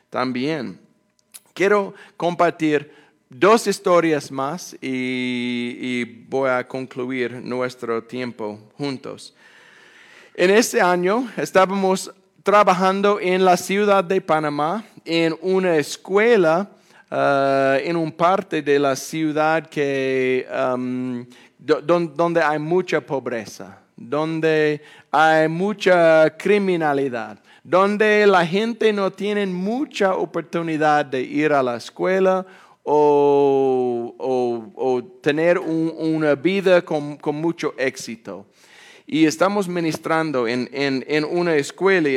también. 0.10 0.80
Quiero 1.54 1.94
compartir 2.16 2.94
dos 3.30 3.68
historias 3.68 4.32
más 4.32 4.74
y, 4.76 5.76
y 5.82 6.26
voy 6.30 6.50
a 6.50 6.66
concluir 6.66 7.34
nuestro 7.44 8.02
tiempo 8.02 8.58
juntos. 8.78 9.36
En 10.34 10.50
este 10.50 10.80
año 10.80 11.30
estábamos 11.36 12.10
trabajando 12.42 13.20
en 13.20 13.44
la 13.44 13.58
ciudad 13.58 14.02
de 14.02 14.22
Panamá, 14.22 14.86
en 15.04 15.36
una 15.42 15.76
escuela, 15.76 16.70
ah, 17.16 17.78
en 17.84 17.96
un 17.96 18.12
parte 18.12 18.62
de 18.64 18.80
la 18.80 18.96
ciudad 18.96 19.68
que, 19.70 20.48
um, 20.74 21.24
do- 21.60 21.80
don- 21.82 22.12
donde 22.16 22.42
hay 22.42 22.58
mucha 22.58 23.00
pobreza, 23.02 23.78
donde 23.96 24.82
hay 25.12 25.48
mucha 25.48 26.36
criminalidad, 26.38 27.38
donde 27.64 28.26
la 28.26 28.44
gente 28.46 28.92
no 28.92 29.12
tiene 29.12 29.46
mucha 29.46 30.16
oportunidad 30.16 31.06
de 31.06 31.22
ir 31.22 31.54
a 31.54 31.62
la 31.62 31.76
escuela 31.78 32.46
o, 32.84 34.14
o- 34.18 34.72
o 34.76 35.04
tener 35.22 35.58
un- 35.60 35.94
una 35.98 36.34
vida 36.36 36.82
con, 36.82 37.16
con 37.18 37.36
mucho 37.36 37.74
éxito 37.78 38.46
y 39.06 39.26
estamos 39.26 39.68
ministrando 39.68 40.48
en, 40.48 40.70
en- 40.72 41.04
en 41.08 41.26
una, 41.26 41.56
escuela, 41.56 42.10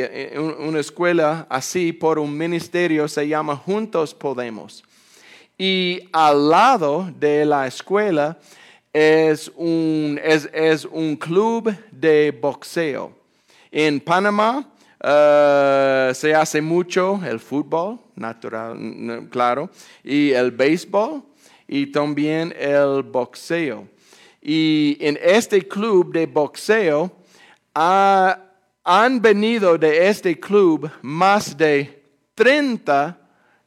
una 0.59 0.79
escuela 0.79 1.45
así 1.49 1.91
por 1.93 2.17
un 2.19 2.37
ministerio, 2.37 3.07
se 3.07 3.27
llama 3.27 3.55
Juntos 3.55 4.13
Podemos. 4.13 4.83
Y 5.57 6.01
al 6.11 6.49
lado 6.49 7.11
de 7.19 7.43
la 7.45 7.67
escuela 7.67 8.37
es 8.93 9.51
un, 9.55 10.19
es, 10.23 10.49
es 10.53 10.85
un 10.85 11.15
club 11.15 11.75
de 11.91 12.31
boxeo. 12.39 13.11
En 13.71 13.99
Panamá 13.99 14.67
eh, 15.03 16.11
se 16.15 16.33
hace 16.33 16.61
mucho 16.61 17.19
el 17.27 17.39
fútbol, 17.39 17.99
natural, 18.15 19.27
claro, 19.29 19.69
y 20.03 20.31
el 20.31 20.51
béisbol 20.51 21.21
y 21.67 21.87
también 21.87 22.53
el 22.57 23.03
boxeo. 23.03 23.87
Y 24.49 24.95
en 25.01 25.19
este 25.21 25.67
club 25.67 26.13
de 26.13 26.25
boxeo 26.25 27.11
ha- 27.75 28.39
han 28.81 29.21
venido 29.21 29.77
de 29.77 30.07
este 30.07 30.39
club 30.39 30.89
más 31.01 31.57
de 31.57 32.01
30 32.33 33.19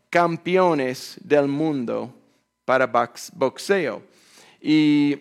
campeones 0.08 1.18
del 1.22 1.48
mundo 1.48 2.10
para 2.64 2.86
box- 2.86 3.30
boxeo. 3.34 4.02
Y 4.58 5.18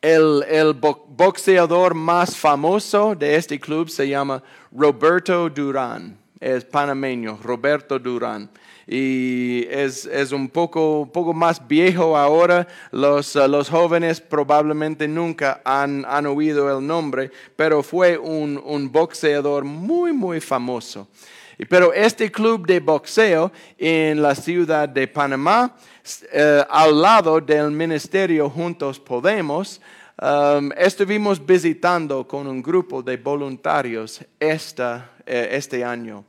el, 0.00 0.44
el 0.48 0.72
bo- 0.74 1.04
boxeador 1.08 1.92
más 1.94 2.36
famoso 2.36 3.16
de 3.16 3.34
este 3.34 3.58
club 3.58 3.88
se 3.90 4.08
llama 4.08 4.40
Roberto 4.70 5.50
Durán. 5.50 6.16
Es 6.38 6.64
panameño, 6.64 7.40
Roberto 7.42 7.98
Durán. 7.98 8.48
Y 8.86 9.66
es, 9.68 10.06
es 10.06 10.30
un 10.30 10.48
poco, 10.48 11.10
poco 11.12 11.34
más 11.34 11.66
viejo 11.66 12.16
ahora. 12.16 12.68
Los, 12.92 13.34
uh, 13.34 13.48
los 13.48 13.68
jóvenes 13.68 14.20
probablemente 14.20 15.08
nunca 15.08 15.60
han, 15.64 16.04
han 16.06 16.26
oído 16.26 16.78
el 16.78 16.86
nombre, 16.86 17.30
pero 17.56 17.82
fue 17.82 18.16
un, 18.16 18.62
un 18.64 18.92
boxeador 18.92 19.64
muy, 19.64 20.12
muy 20.12 20.40
famoso. 20.40 21.08
Pero 21.68 21.92
este 21.92 22.30
club 22.30 22.66
de 22.66 22.80
boxeo 22.80 23.50
en 23.78 24.20
la 24.20 24.34
ciudad 24.34 24.88
de 24.88 25.08
Panamá, 25.08 25.74
eh, 26.30 26.62
al 26.68 27.00
lado 27.00 27.40
del 27.40 27.70
ministerio 27.70 28.50
Juntos 28.50 29.00
Podemos, 29.00 29.80
um, 30.20 30.70
estuvimos 30.76 31.44
visitando 31.44 32.28
con 32.28 32.46
un 32.46 32.62
grupo 32.62 33.02
de 33.02 33.16
voluntarios 33.16 34.20
esta, 34.38 35.12
eh, 35.24 35.48
este 35.52 35.82
año. 35.82 36.24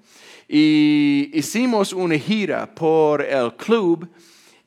Y 0.47 1.29
hicimos 1.33 1.91
una 1.93 2.17
gira 2.17 2.73
por 2.73 3.21
el 3.21 3.53
club 3.55 4.07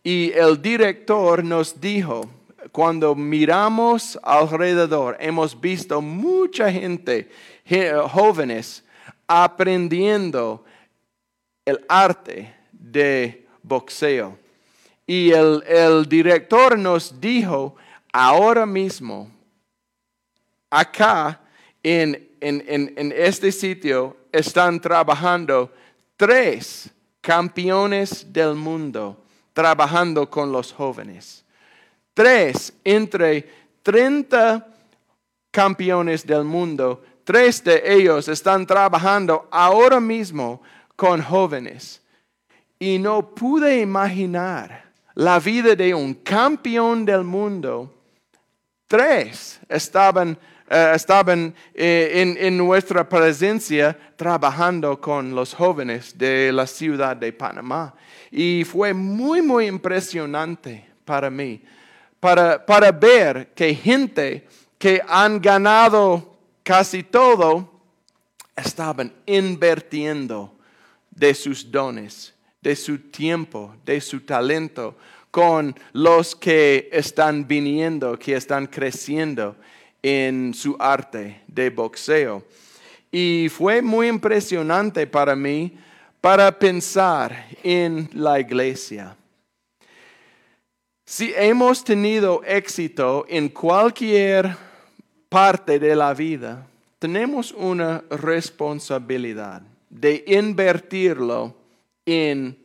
y 0.02 0.30
el 0.32 0.60
director 0.60 1.42
nos 1.42 1.80
dijo, 1.80 2.28
cuando 2.72 3.14
miramos 3.14 4.18
alrededor, 4.22 5.16
hemos 5.20 5.58
visto 5.58 6.00
mucha 6.02 6.70
gente, 6.70 7.30
jóvenes, 8.10 8.84
aprendiendo 9.26 10.64
el 11.64 11.84
arte 11.88 12.54
de 12.72 13.46
boxeo. 13.62 14.38
Y 15.06 15.30
el, 15.32 15.62
el 15.66 16.06
director 16.08 16.78
nos 16.78 17.20
dijo, 17.20 17.74
ahora 18.12 18.66
mismo, 18.66 19.30
acá 20.68 21.40
en, 21.82 22.28
en- 22.40 22.64
en- 22.68 22.92
en 22.96 23.12
este 23.16 23.50
sitio 23.50 24.16
están 24.32 24.80
trabajando 24.80 25.72
tres 26.16 26.90
campeones 27.20 28.32
del 28.32 28.54
mundo 28.54 29.16
trabajando 29.52 30.30
con 30.30 30.52
los 30.52 30.72
jóvenes. 30.72 31.44
Tres 32.14 32.72
entre 32.84 33.48
30 33.82 34.66
campeones 35.50 36.26
del 36.26 36.44
mundo, 36.44 37.02
tres 37.24 37.62
de 37.64 37.82
ellos 37.84 38.28
están 38.28 38.66
trabajando 38.66 39.48
ahora 39.50 40.00
mismo 40.00 40.62
con 40.96 41.22
jóvenes. 41.22 42.00
Y 42.78 42.98
no 42.98 43.34
pude 43.34 43.80
imaginar 43.80 44.84
la 45.14 45.38
vida 45.38 45.74
de 45.74 45.94
un 45.94 46.14
campeón 46.14 47.04
del 47.04 47.24
mundo 47.24 47.94
tres 48.86 49.60
estaban, 49.68 50.36
eh, 50.70 50.92
estaban 50.94 51.52
eh, 51.74 52.12
en, 52.14 52.36
en 52.38 52.56
nuestra 52.56 53.08
presencia 53.08 53.98
trabajando 54.14 55.00
con 55.00 55.34
los 55.34 55.52
jóvenes 55.52 56.16
de 56.16 56.52
la 56.52 56.64
ciudad 56.64 57.16
de 57.16 57.32
Panamá. 57.32 57.92
Y 58.30 58.62
fue 58.64 58.94
muy, 58.94 59.42
muy 59.42 59.66
impresionante 59.66 60.88
para 61.04 61.28
mí, 61.28 61.60
para, 62.20 62.64
para 62.64 62.92
ver 62.92 63.48
que 63.52 63.74
gente 63.74 64.46
que 64.78 65.02
han 65.08 65.40
ganado 65.40 66.38
casi 66.62 67.02
todo, 67.02 67.68
estaban 68.56 69.12
invirtiendo 69.26 70.56
de 71.10 71.34
sus 71.34 71.68
dones, 71.68 72.32
de 72.60 72.76
su 72.76 72.96
tiempo, 73.10 73.74
de 73.84 74.00
su 74.00 74.20
talento 74.20 74.96
con 75.32 75.74
los 75.92 76.36
que 76.36 76.88
están 76.92 77.46
viniendo, 77.46 78.16
que 78.16 78.36
están 78.36 78.66
creciendo 78.66 79.56
en 80.02 80.54
su 80.54 80.76
arte 80.78 81.42
de 81.46 81.70
boxeo. 81.70 82.44
Y 83.10 83.48
fue 83.50 83.82
muy 83.82 84.08
impresionante 84.08 85.06
para 85.06 85.34
mí 85.34 85.76
para 86.20 86.56
pensar 86.58 87.46
en 87.62 88.08
la 88.12 88.38
iglesia. 88.38 89.16
Si 91.04 91.32
hemos 91.34 91.82
tenido 91.82 92.42
éxito 92.44 93.24
en 93.28 93.48
cualquier 93.48 94.56
parte 95.28 95.78
de 95.78 95.96
la 95.96 96.14
vida, 96.14 96.66
tenemos 96.98 97.52
una 97.52 98.04
responsabilidad 98.10 99.62
de 99.88 100.22
invertirlo 100.26 101.56
en 102.06 102.56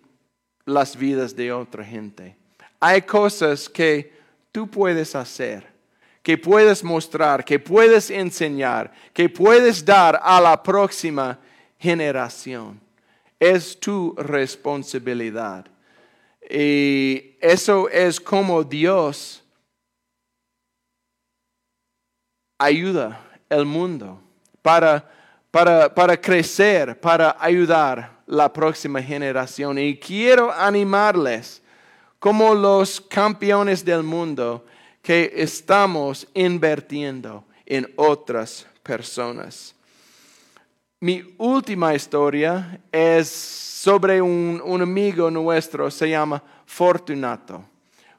las 0.66 0.96
vidas 0.96 1.36
de 1.36 1.52
otra 1.52 1.84
gente. 1.84 2.36
Hay 2.80 3.02
cosas 3.02 3.70
que 3.70 4.14
tú 4.52 4.68
puedes 4.70 5.16
hacer, 5.16 5.66
que 6.26 6.39
puedes 6.39 6.84
mostrar, 6.84 7.45
que 7.45 7.59
puedes 7.59 8.09
enseñar, 8.09 8.91
que 9.13 9.30
puedes 9.30 9.86
dar 9.86 10.19
a 10.23 10.41
la 10.41 10.63
próxima 10.63 11.38
generación. 11.78 12.82
Es 13.39 13.80
tu 13.80 14.15
responsabilidad. 14.17 15.67
Y 16.49 17.38
eso 17.39 17.88
es 17.89 18.19
como 18.19 18.63
Dios 18.63 19.43
ayuda 22.57 23.21
el 23.47 23.65
mundo 23.65 24.19
para, 24.63 25.07
para, 25.51 25.93
para 25.93 26.19
crecer, 26.19 26.99
para 26.99 27.38
ayudar 27.39 28.23
la 28.26 28.51
próxima 28.51 28.99
generación. 28.99 29.78
Y 29.78 29.99
quiero 29.99 30.51
animarles 30.51 31.61
como 32.17 32.55
los 32.55 32.99
campeones 32.99 33.86
del 33.86 34.01
mundo 34.01 34.65
que 35.06 35.32
estamos 35.36 36.28
invirtiendo 36.34 37.43
en 37.64 37.88
otras 37.95 38.66
personas. 38.82 39.76
Mi 40.99 41.22
última 41.38 41.93
historia 41.93 42.82
es 42.91 43.30
sobre 43.30 44.20
un, 44.20 44.60
un 44.66 44.82
amigo 44.82 45.30
nuestro, 45.30 45.91
se 45.91 46.10
llama 46.10 46.41
Fortunato. 46.66 47.64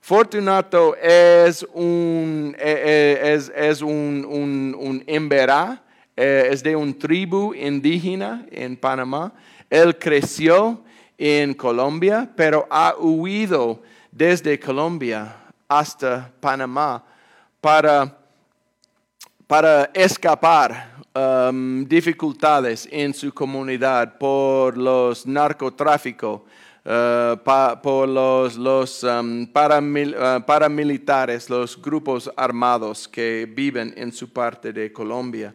Fortunato 0.01 0.95
es 0.95 1.67
un, 1.75 2.55
eh, 2.57 2.83
eh, 2.87 3.35
es, 3.35 3.53
es 3.57 3.83
un, 3.83 4.25
un, 4.25 4.77
un 4.79 5.03
emberá, 5.09 5.83
eh, 6.17 6.51
es 6.53 6.63
de 6.63 6.77
un 6.77 6.97
tribu 6.97 7.53
indígena 7.53 8.47
en 8.53 8.77
Panamá. 8.77 9.33
Él 9.69 9.99
creció 9.99 10.85
en 11.19 11.53
Colombia, 11.55 12.31
pero 12.37 12.65
ha 12.71 12.95
huido 12.97 13.83
desde 14.13 14.61
Colombia 14.61 15.46
hasta 15.69 16.33
Panamá 16.41 17.03
para, 17.61 18.17
para 19.47 19.91
escapar 19.95 20.97
um, 21.15 21.85
dificultades 21.85 22.89
en 22.91 23.13
su 23.13 23.33
comunidad 23.33 24.19
por 24.19 24.77
los 24.77 25.27
narcotráficos 25.27 26.43
eh, 26.89 27.37
por 27.83 28.09
los, 28.09 28.57
los 28.57 29.03
um, 29.03 29.43
eh, 29.43 30.41
paramilitares, 30.47 31.51
los 31.51 31.83
grupos 31.83 32.31
armados 32.37 33.09
que 33.09 33.53
viven 33.53 33.93
en 33.97 34.13
su 34.13 34.33
parte 34.33 34.73
de 34.73 34.93
Colombia, 34.93 35.53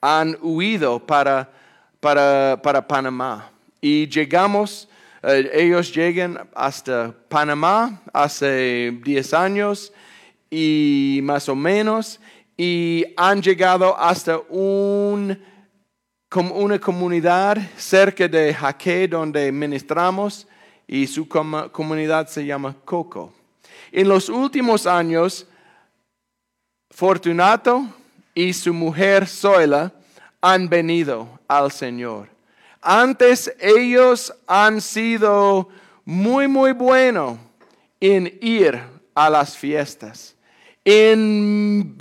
han 0.00 0.38
huido 0.40 1.04
para, 1.04 1.50
para, 1.98 2.60
para 2.62 2.86
Panamá. 2.86 3.50
Y 3.80 4.06
llegamos, 4.06 4.88
eh, 5.22 5.50
ellos 5.52 5.94
llegan 5.94 6.48
hasta 6.54 7.14
Panamá 7.28 8.02
hace 8.12 8.98
10 9.02 9.34
años 9.34 9.92
y 10.50 11.20
más 11.22 11.48
o 11.48 11.54
menos, 11.54 12.20
y 12.56 13.04
han 13.16 13.40
llegado 13.40 13.96
hasta 13.98 14.38
un, 14.48 15.38
una 16.52 16.78
comunidad 16.78 17.56
cerca 17.76 18.26
de 18.28 18.52
Jaque 18.52 19.08
donde 19.08 19.52
ministramos 19.52 20.46
y 20.86 21.06
su 21.06 21.28
comunidad 21.28 22.26
se 22.26 22.44
llama 22.44 22.76
Coco. 22.84 23.32
En 23.92 24.08
los 24.08 24.28
últimos 24.28 24.86
años, 24.86 25.46
Fortunato 26.90 27.86
y 28.34 28.52
su 28.52 28.74
mujer 28.74 29.26
Zoila 29.26 29.92
han 30.40 30.68
venido 30.68 31.38
al 31.46 31.70
Señor. 31.70 32.28
Antes 32.82 33.54
ellos 33.60 34.32
han 34.46 34.80
sido 34.80 35.68
muy, 36.04 36.48
muy 36.48 36.72
buenos 36.72 37.38
en 38.00 38.38
ir 38.40 38.80
a 39.14 39.28
las 39.28 39.56
fiestas, 39.56 40.34
en, 40.84 41.94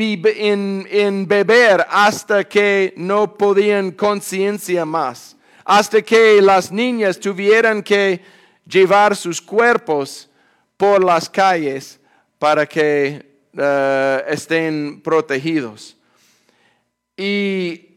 beber 1.28 1.86
hasta 1.90 2.46
que 2.46 2.94
no 2.96 3.36
podían 3.36 3.92
conciencia 3.92 4.86
más, 4.86 5.36
hasta 5.66 6.02
que 6.02 6.42
las 6.42 6.72
niñas 6.72 7.20
tuvieran 7.20 7.84
que 7.84 8.22
llevar 8.66 9.18
sus 9.18 9.42
cuerpos 9.42 10.30
por 10.78 11.04
las 11.04 11.30
calles 11.30 12.00
para 12.38 12.66
que 12.66 13.26
eh, 13.58 14.24
estén 14.30 15.02
protegidos. 15.02 15.98
Y 17.18 17.89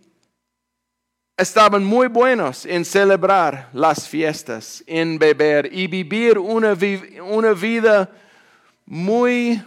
estaban 1.43 1.84
muy 1.84 2.07
buenos 2.07 2.64
en 2.64 2.84
celebrar 2.84 3.68
las 3.72 4.09
fiestas, 4.09 4.82
en 4.86 5.18
beber 5.18 5.68
y 5.72 5.86
vivir 5.86 6.38
una, 6.38 6.72
vida 6.74 8.11
muy 8.86 9.62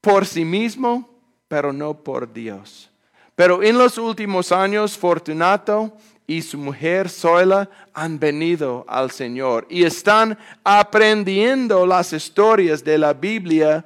por 0.00 0.26
sí 0.26 0.44
mismo, 0.44 1.08
pero 1.48 1.72
no 1.72 1.94
por 1.94 2.30
Dios. 2.30 2.90
Pero 3.34 3.62
en 3.62 3.78
los 3.78 3.96
últimos 3.96 4.52
años, 4.52 4.98
Fortunato 4.98 5.96
y 6.26 6.42
su 6.42 6.58
mujer 6.58 7.08
Zoila 7.08 7.70
han 7.94 8.18
venido 8.18 8.84
al 8.88 9.10
Señor 9.10 9.66
y 9.70 9.84
están 9.84 10.36
aprendiendo 10.62 11.86
las 11.86 12.12
historias 12.12 12.84
de 12.84 12.98
la 12.98 13.14
Biblia 13.14 13.84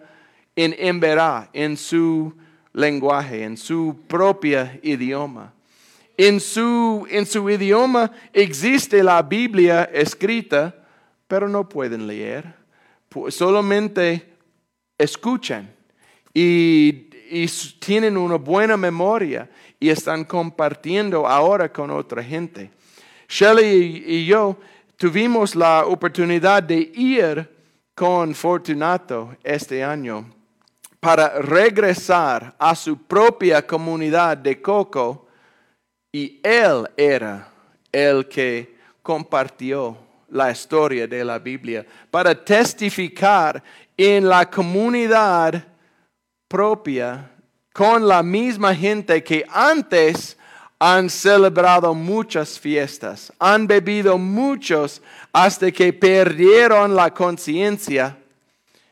en 0.56 0.74
Emberá, 0.78 1.48
en 1.52 1.76
su 1.76 2.34
lenguaje, 2.72 3.44
en 3.44 3.56
su 3.56 3.96
propia 4.08 4.78
idioma. 4.82 5.52
En 6.16 6.38
su, 6.38 7.06
en 7.10 7.26
su 7.26 7.48
idioma 7.50 8.10
existe 8.32 9.02
la 9.02 9.20
Biblia 9.22 9.90
escrita, 9.92 10.74
pero 11.26 11.48
no 11.48 11.68
pueden 11.68 12.06
leer, 12.06 12.54
solamente 13.28 14.34
escuchan 14.96 15.74
y, 16.32 17.08
y 17.30 17.46
tienen 17.80 18.16
una 18.16 18.36
buena 18.36 18.76
memoria 18.76 19.50
y 19.80 19.88
están 19.88 20.24
compartiendo 20.24 21.26
ahora 21.26 21.72
con 21.72 21.90
otra 21.90 22.22
gente. 22.22 22.70
Shelly 23.28 24.04
y 24.06 24.26
yo 24.26 24.56
tuvimos 24.96 25.56
la 25.56 25.84
oportunidad 25.84 26.62
de 26.62 26.92
ir 26.94 27.50
con 27.94 28.34
Fortunato 28.34 29.36
este 29.42 29.82
año 29.82 30.30
para 31.00 31.40
regresar 31.40 32.54
a 32.58 32.74
su 32.74 32.96
propia 32.96 33.66
comunidad 33.66 34.36
de 34.36 34.62
Coco 34.62 35.23
y 36.14 36.38
él 36.44 36.88
era 36.96 37.48
el 37.90 38.28
que 38.28 38.76
compartió 39.02 39.98
la 40.30 40.52
historia 40.52 41.08
de 41.08 41.24
la 41.24 41.40
Biblia 41.40 41.84
para 42.08 42.32
testificar 42.36 43.60
en 43.96 44.28
la 44.28 44.48
comunidad 44.48 45.66
propia 46.46 47.28
con 47.72 48.06
la 48.06 48.22
misma 48.22 48.72
gente 48.76 49.24
que 49.24 49.44
antes 49.50 50.38
han 50.78 51.10
celebrado 51.10 51.92
muchas 51.94 52.60
fiestas, 52.60 53.32
han 53.40 53.66
bebido 53.66 54.16
muchos 54.16 55.02
hasta 55.32 55.72
que 55.72 55.92
perdieron 55.92 56.94
la 56.94 57.12
conciencia 57.12 58.16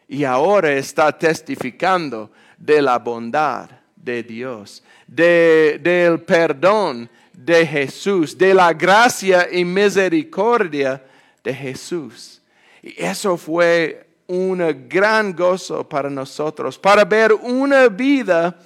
y 0.08 0.24
ahora 0.24 0.72
está 0.72 1.16
testificando 1.16 2.32
de 2.58 2.82
la 2.82 2.98
bondad 2.98 3.70
de 3.94 4.24
Dios, 4.24 4.82
del 5.14 6.20
perdón 6.20 7.08
de 7.32 7.66
Jesús, 7.66 8.36
de 8.36 8.54
la 8.54 8.72
gracia 8.72 9.48
y 9.50 9.64
misericordia 9.64 11.02
de 11.42 11.54
Jesús. 11.54 12.40
Y 12.82 13.02
eso 13.02 13.36
fue 13.36 14.06
un 14.26 14.86
gran 14.88 15.34
gozo 15.34 15.86
para 15.88 16.08
nosotros, 16.08 16.78
para 16.78 17.04
ver 17.04 17.32
una 17.32 17.88
vida 17.88 18.56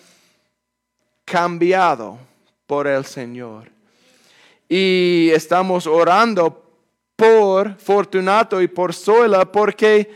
cambiado 1.25 2.19
por 2.67 2.87
el 2.87 3.05
Señor. 3.05 3.71
Y 4.69 5.31
estamos 5.33 5.87
orando 5.87 6.63
por 7.17 7.77
Fortunato 7.79 8.61
y 8.61 8.69
por 8.69 8.95
Zoila 8.95 9.51
porque 9.51 10.11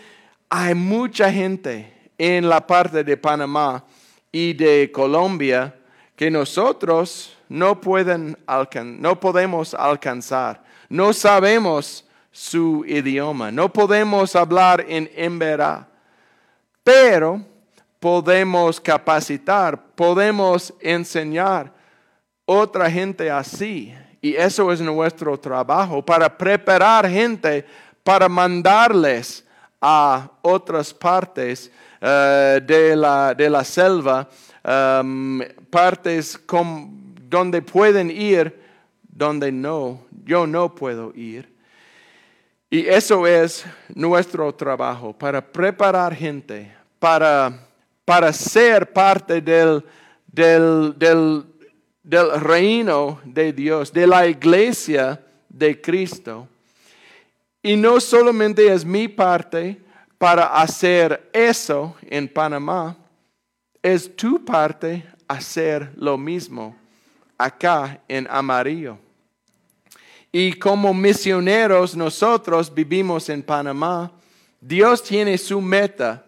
hay 0.49 0.75
mucha 0.75 1.33
gente 1.33 1.93
en 2.19 2.49
la 2.49 2.65
parte 2.65 3.03
de 3.03 3.17
Panamá 3.17 3.85
y 4.31 4.53
de 4.53 4.91
Colombia 4.93 5.75
que 6.21 6.31
nosotros 6.31 7.35
no, 7.49 7.81
pueden 7.81 8.37
no 8.99 9.19
podemos 9.19 9.73
alcanzar. 9.73 10.63
No 10.91 11.15
sabemos 11.15 12.05
su 12.31 12.85
idioma, 12.87 13.51
no 13.51 13.73
podemos 13.73 14.37
hablar 14.37 14.85
en 14.87 15.11
Emberá. 15.17 15.89
Pero 16.85 17.41
podemos 17.99 18.79
capacitar, 18.79 19.83
podemos 19.95 20.75
enseñar 20.81 21.73
otra 22.45 22.91
gente 22.91 23.31
así. 23.31 23.95
Y 24.21 24.35
eso 24.35 24.71
es 24.71 24.83
nuestro 24.83 25.41
trabajo, 25.41 26.05
para 26.05 26.37
preparar 26.37 27.09
gente, 27.09 27.65
para 28.05 28.29
mandarles 28.29 29.43
a 29.81 30.31
otras 30.43 30.93
partes 30.93 31.73
eh, 31.99 32.61
de, 32.63 32.95
la, 32.95 33.33
de, 33.33 33.49
la, 33.49 33.65
selva, 33.65 34.29
um, 35.03 35.41
partes 35.71 36.39
donde 37.29 37.63
pueden 37.63 38.11
ir, 38.11 38.61
donde 39.03 39.53
no, 39.53 40.05
yo 40.25 40.47
no 40.47 40.75
puedo 40.75 41.13
ir. 41.15 41.49
Y 42.69 42.87
eso 42.87 43.27
es 43.27 43.65
nuestro 43.95 44.55
trabajo, 44.55 45.13
para 45.13 45.41
preparar 45.41 46.15
gente, 46.15 46.73
para 46.99 47.71
para 48.11 48.33
ser 48.33 48.93
parte 48.93 49.41
del, 49.41 49.85
del, 50.27 50.97
del, 52.03 52.41
reino 52.41 53.21
de 53.25 53.53
Dios, 53.53 53.93
de 53.93 54.05
la 54.05 54.27
iglesia 54.27 55.25
de 55.49 55.81
Cristo. 55.81 56.49
Y 57.63 57.77
no 57.77 58.01
solamente 58.01 58.67
es 58.67 58.85
mi 58.85 59.07
parte 59.07 59.81
para 60.19 60.47
hacer 60.61 61.31
eso 61.33 61.95
en 62.03 62.27
Panamá, 62.27 62.97
es 63.81 64.17
tu 64.17 64.45
parte 64.45 65.05
hacer 65.31 65.93
lo 65.97 66.17
mismo 66.19 66.77
acá 67.39 68.01
en 68.09 68.27
Amarillo. 68.31 68.99
Y 70.33 70.53
como 70.55 70.93
misioneros 70.95 71.97
nosotros 71.97 72.73
vivimos 72.73 73.29
en 73.29 73.43
Panamá, 73.43 74.11
Dios 74.61 75.03
tiene 75.03 75.37
su 75.39 75.61
meta 75.61 76.25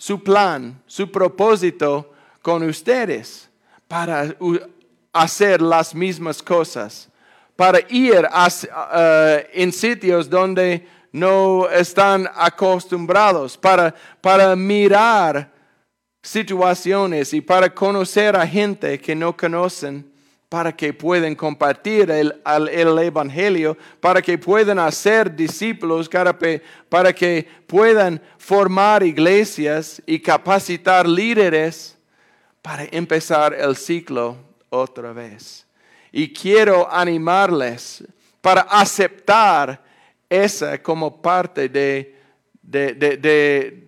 su 0.00 0.22
plan, 0.22 0.80
su 0.86 1.10
propósito 1.10 2.12
con 2.40 2.62
ustedes 2.62 3.50
para 3.88 4.32
hacer 5.12 5.60
las 5.60 5.92
mismas 5.92 6.40
cosas, 6.40 7.08
para 7.56 7.80
ir 7.88 8.24
a- 8.30 9.42
en 9.52 9.72
sitios 9.72 10.30
donde 10.30 10.86
no 11.10 11.68
están 11.68 12.28
acostumbrados, 12.32 13.56
para, 13.58 13.92
para 14.20 14.54
mirar 14.54 15.50
situaciones 16.28 17.32
y 17.32 17.40
para 17.40 17.74
conocer 17.74 18.36
a 18.36 18.46
gente 18.46 18.98
que 19.00 19.14
no 19.14 19.34
conocen, 19.36 20.04
para 20.48 20.74
que 20.74 20.92
puedan 20.92 21.34
compartir 21.34 22.10
el, 22.10 22.34
el 22.70 22.98
Evangelio, 22.98 23.76
para 24.00 24.20
que 24.22 24.36
puedan 24.38 24.78
hacer 24.78 25.34
discípulos, 25.34 26.08
para, 26.88 27.12
que 27.12 27.46
puedan 27.66 28.20
formar 28.38 29.02
iglesias 29.02 30.02
y 30.06 30.18
capacitar 30.20 31.06
líderes 31.08 31.96
para 32.62 32.84
empezar 32.90 33.54
el 33.54 33.76
ciclo 33.76 34.36
otra 34.70 35.12
vez. 35.12 35.66
Y 36.12 36.32
quiero 36.32 36.90
animarles 36.90 38.04
para 38.40 38.62
aceptar 38.62 39.82
esa 40.28 40.82
como 40.82 41.20
parte 41.22 41.68
de- 41.68 42.14
de- 42.62 43.87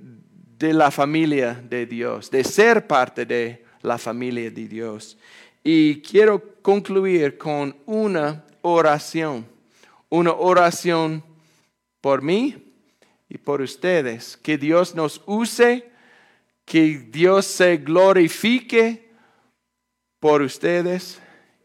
de 0.60 0.74
la 0.74 0.90
familia 0.90 1.54
de 1.54 1.86
Dios, 1.86 2.30
de 2.30 2.44
ser 2.44 2.86
parte 2.86 3.24
de 3.24 3.64
la 3.80 3.96
familia 3.96 4.50
de 4.50 4.68
Dios. 4.68 5.16
Y 5.64 6.02
quiero 6.02 6.60
concluir 6.60 7.38
con 7.38 7.74
una 7.86 8.44
oración, 8.60 9.46
una 10.10 10.32
oración 10.32 11.24
por 12.02 12.20
mí 12.20 12.74
y 13.30 13.38
por 13.38 13.62
ustedes. 13.62 14.36
Que 14.36 14.58
Dios 14.58 14.94
nos 14.94 15.22
use, 15.24 15.90
que 16.66 17.08
Dios 17.10 17.46
se 17.46 17.78
glorifique 17.78 19.08
por 20.18 20.42
ustedes 20.42 21.18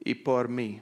y 0.06 0.16
por 0.16 0.48
mí. 0.48 0.82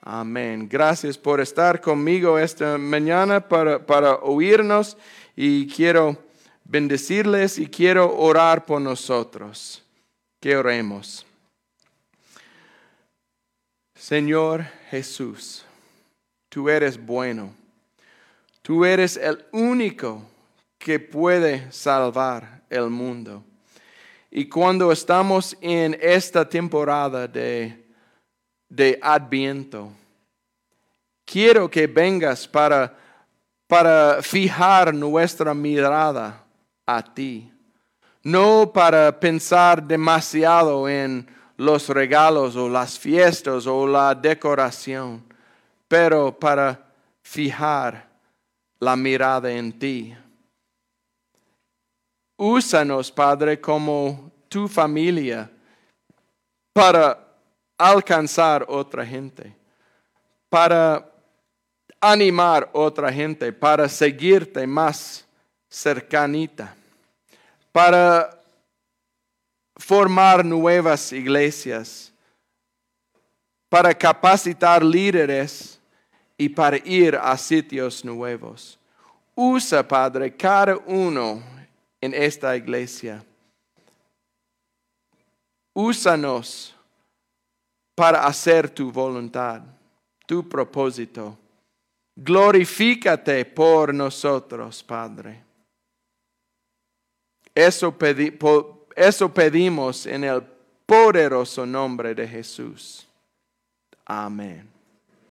Amén. 0.00 0.66
Gracias 0.66 1.18
por 1.18 1.42
estar 1.42 1.82
conmigo 1.82 2.38
esta 2.38 2.78
mañana 2.78 3.46
para, 3.46 3.84
para 3.84 4.14
oírnos 4.14 4.96
y 5.36 5.66
quiero 5.66 6.27
bendecirles 6.68 7.58
y 7.58 7.66
quiero 7.66 8.14
orar 8.16 8.64
por 8.64 8.80
nosotros. 8.80 9.82
Que 10.40 10.56
oremos. 10.56 11.26
Señor 13.96 14.64
Jesús, 14.90 15.64
tú 16.48 16.68
eres 16.68 17.04
bueno. 17.04 17.52
Tú 18.62 18.84
eres 18.84 19.16
el 19.16 19.44
único 19.50 20.22
que 20.78 21.00
puede 21.00 21.72
salvar 21.72 22.62
el 22.70 22.88
mundo. 22.88 23.42
Y 24.30 24.46
cuando 24.48 24.92
estamos 24.92 25.56
en 25.60 25.98
esta 26.00 26.48
temporada 26.48 27.26
de, 27.26 27.84
de 28.68 28.98
Adviento, 29.02 29.90
quiero 31.24 31.68
que 31.68 31.86
vengas 31.86 32.46
para, 32.46 32.96
para 33.66 34.22
fijar 34.22 34.94
nuestra 34.94 35.54
mirada 35.54 36.44
a 36.90 37.02
ti, 37.02 37.52
no 38.22 38.72
para 38.72 39.20
pensar 39.20 39.82
demasiado 39.82 40.88
en 40.88 41.28
los 41.58 41.90
regalos 41.90 42.56
o 42.56 42.66
las 42.66 42.98
fiestas 42.98 43.66
o 43.66 43.86
la 43.86 44.14
decoración, 44.14 45.22
pero 45.86 46.32
para 46.38 46.82
fijar 47.20 48.08
la 48.80 48.96
mirada 48.96 49.52
en 49.52 49.78
ti. 49.78 50.16
Úsanos, 52.38 53.12
Padre, 53.12 53.60
como 53.60 54.32
tu 54.48 54.66
familia 54.66 55.50
para 56.72 57.18
alcanzar 57.76 58.64
otra 58.66 59.04
gente, 59.04 59.54
para 60.48 61.06
animar 62.00 62.70
otra 62.72 63.12
gente, 63.12 63.52
para 63.52 63.90
seguirte 63.90 64.66
más 64.66 65.27
cercanita, 65.68 66.74
para 67.72 68.42
formar 69.76 70.44
nuevas 70.44 71.12
iglesias, 71.12 72.12
para 73.68 73.94
capacitar 73.94 74.82
líderes 74.82 75.78
y 76.36 76.48
para 76.48 76.76
ir 76.78 77.16
a 77.16 77.36
sitios 77.36 78.04
nuevos. 78.04 78.78
Usa, 79.34 79.86
Padre, 79.86 80.34
cada 80.36 80.76
uno 80.86 81.42
en 82.00 82.14
esta 82.14 82.56
iglesia. 82.56 83.24
Úsanos 85.74 86.74
para 87.94 88.26
hacer 88.26 88.70
tu 88.70 88.90
voluntad, 88.90 89.62
tu 90.26 90.48
propósito. 90.48 91.38
Glorifícate 92.16 93.44
por 93.44 93.94
nosotros, 93.94 94.82
Padre. 94.82 95.47
Eso, 97.58 97.90
pedi- 97.90 98.38
eso 98.94 99.34
pedimos 99.34 100.06
en 100.06 100.22
el 100.22 100.42
poderoso 100.86 101.66
nombre 101.66 102.14
de 102.14 102.28
Jesús. 102.28 103.04
Amén. 104.06 104.77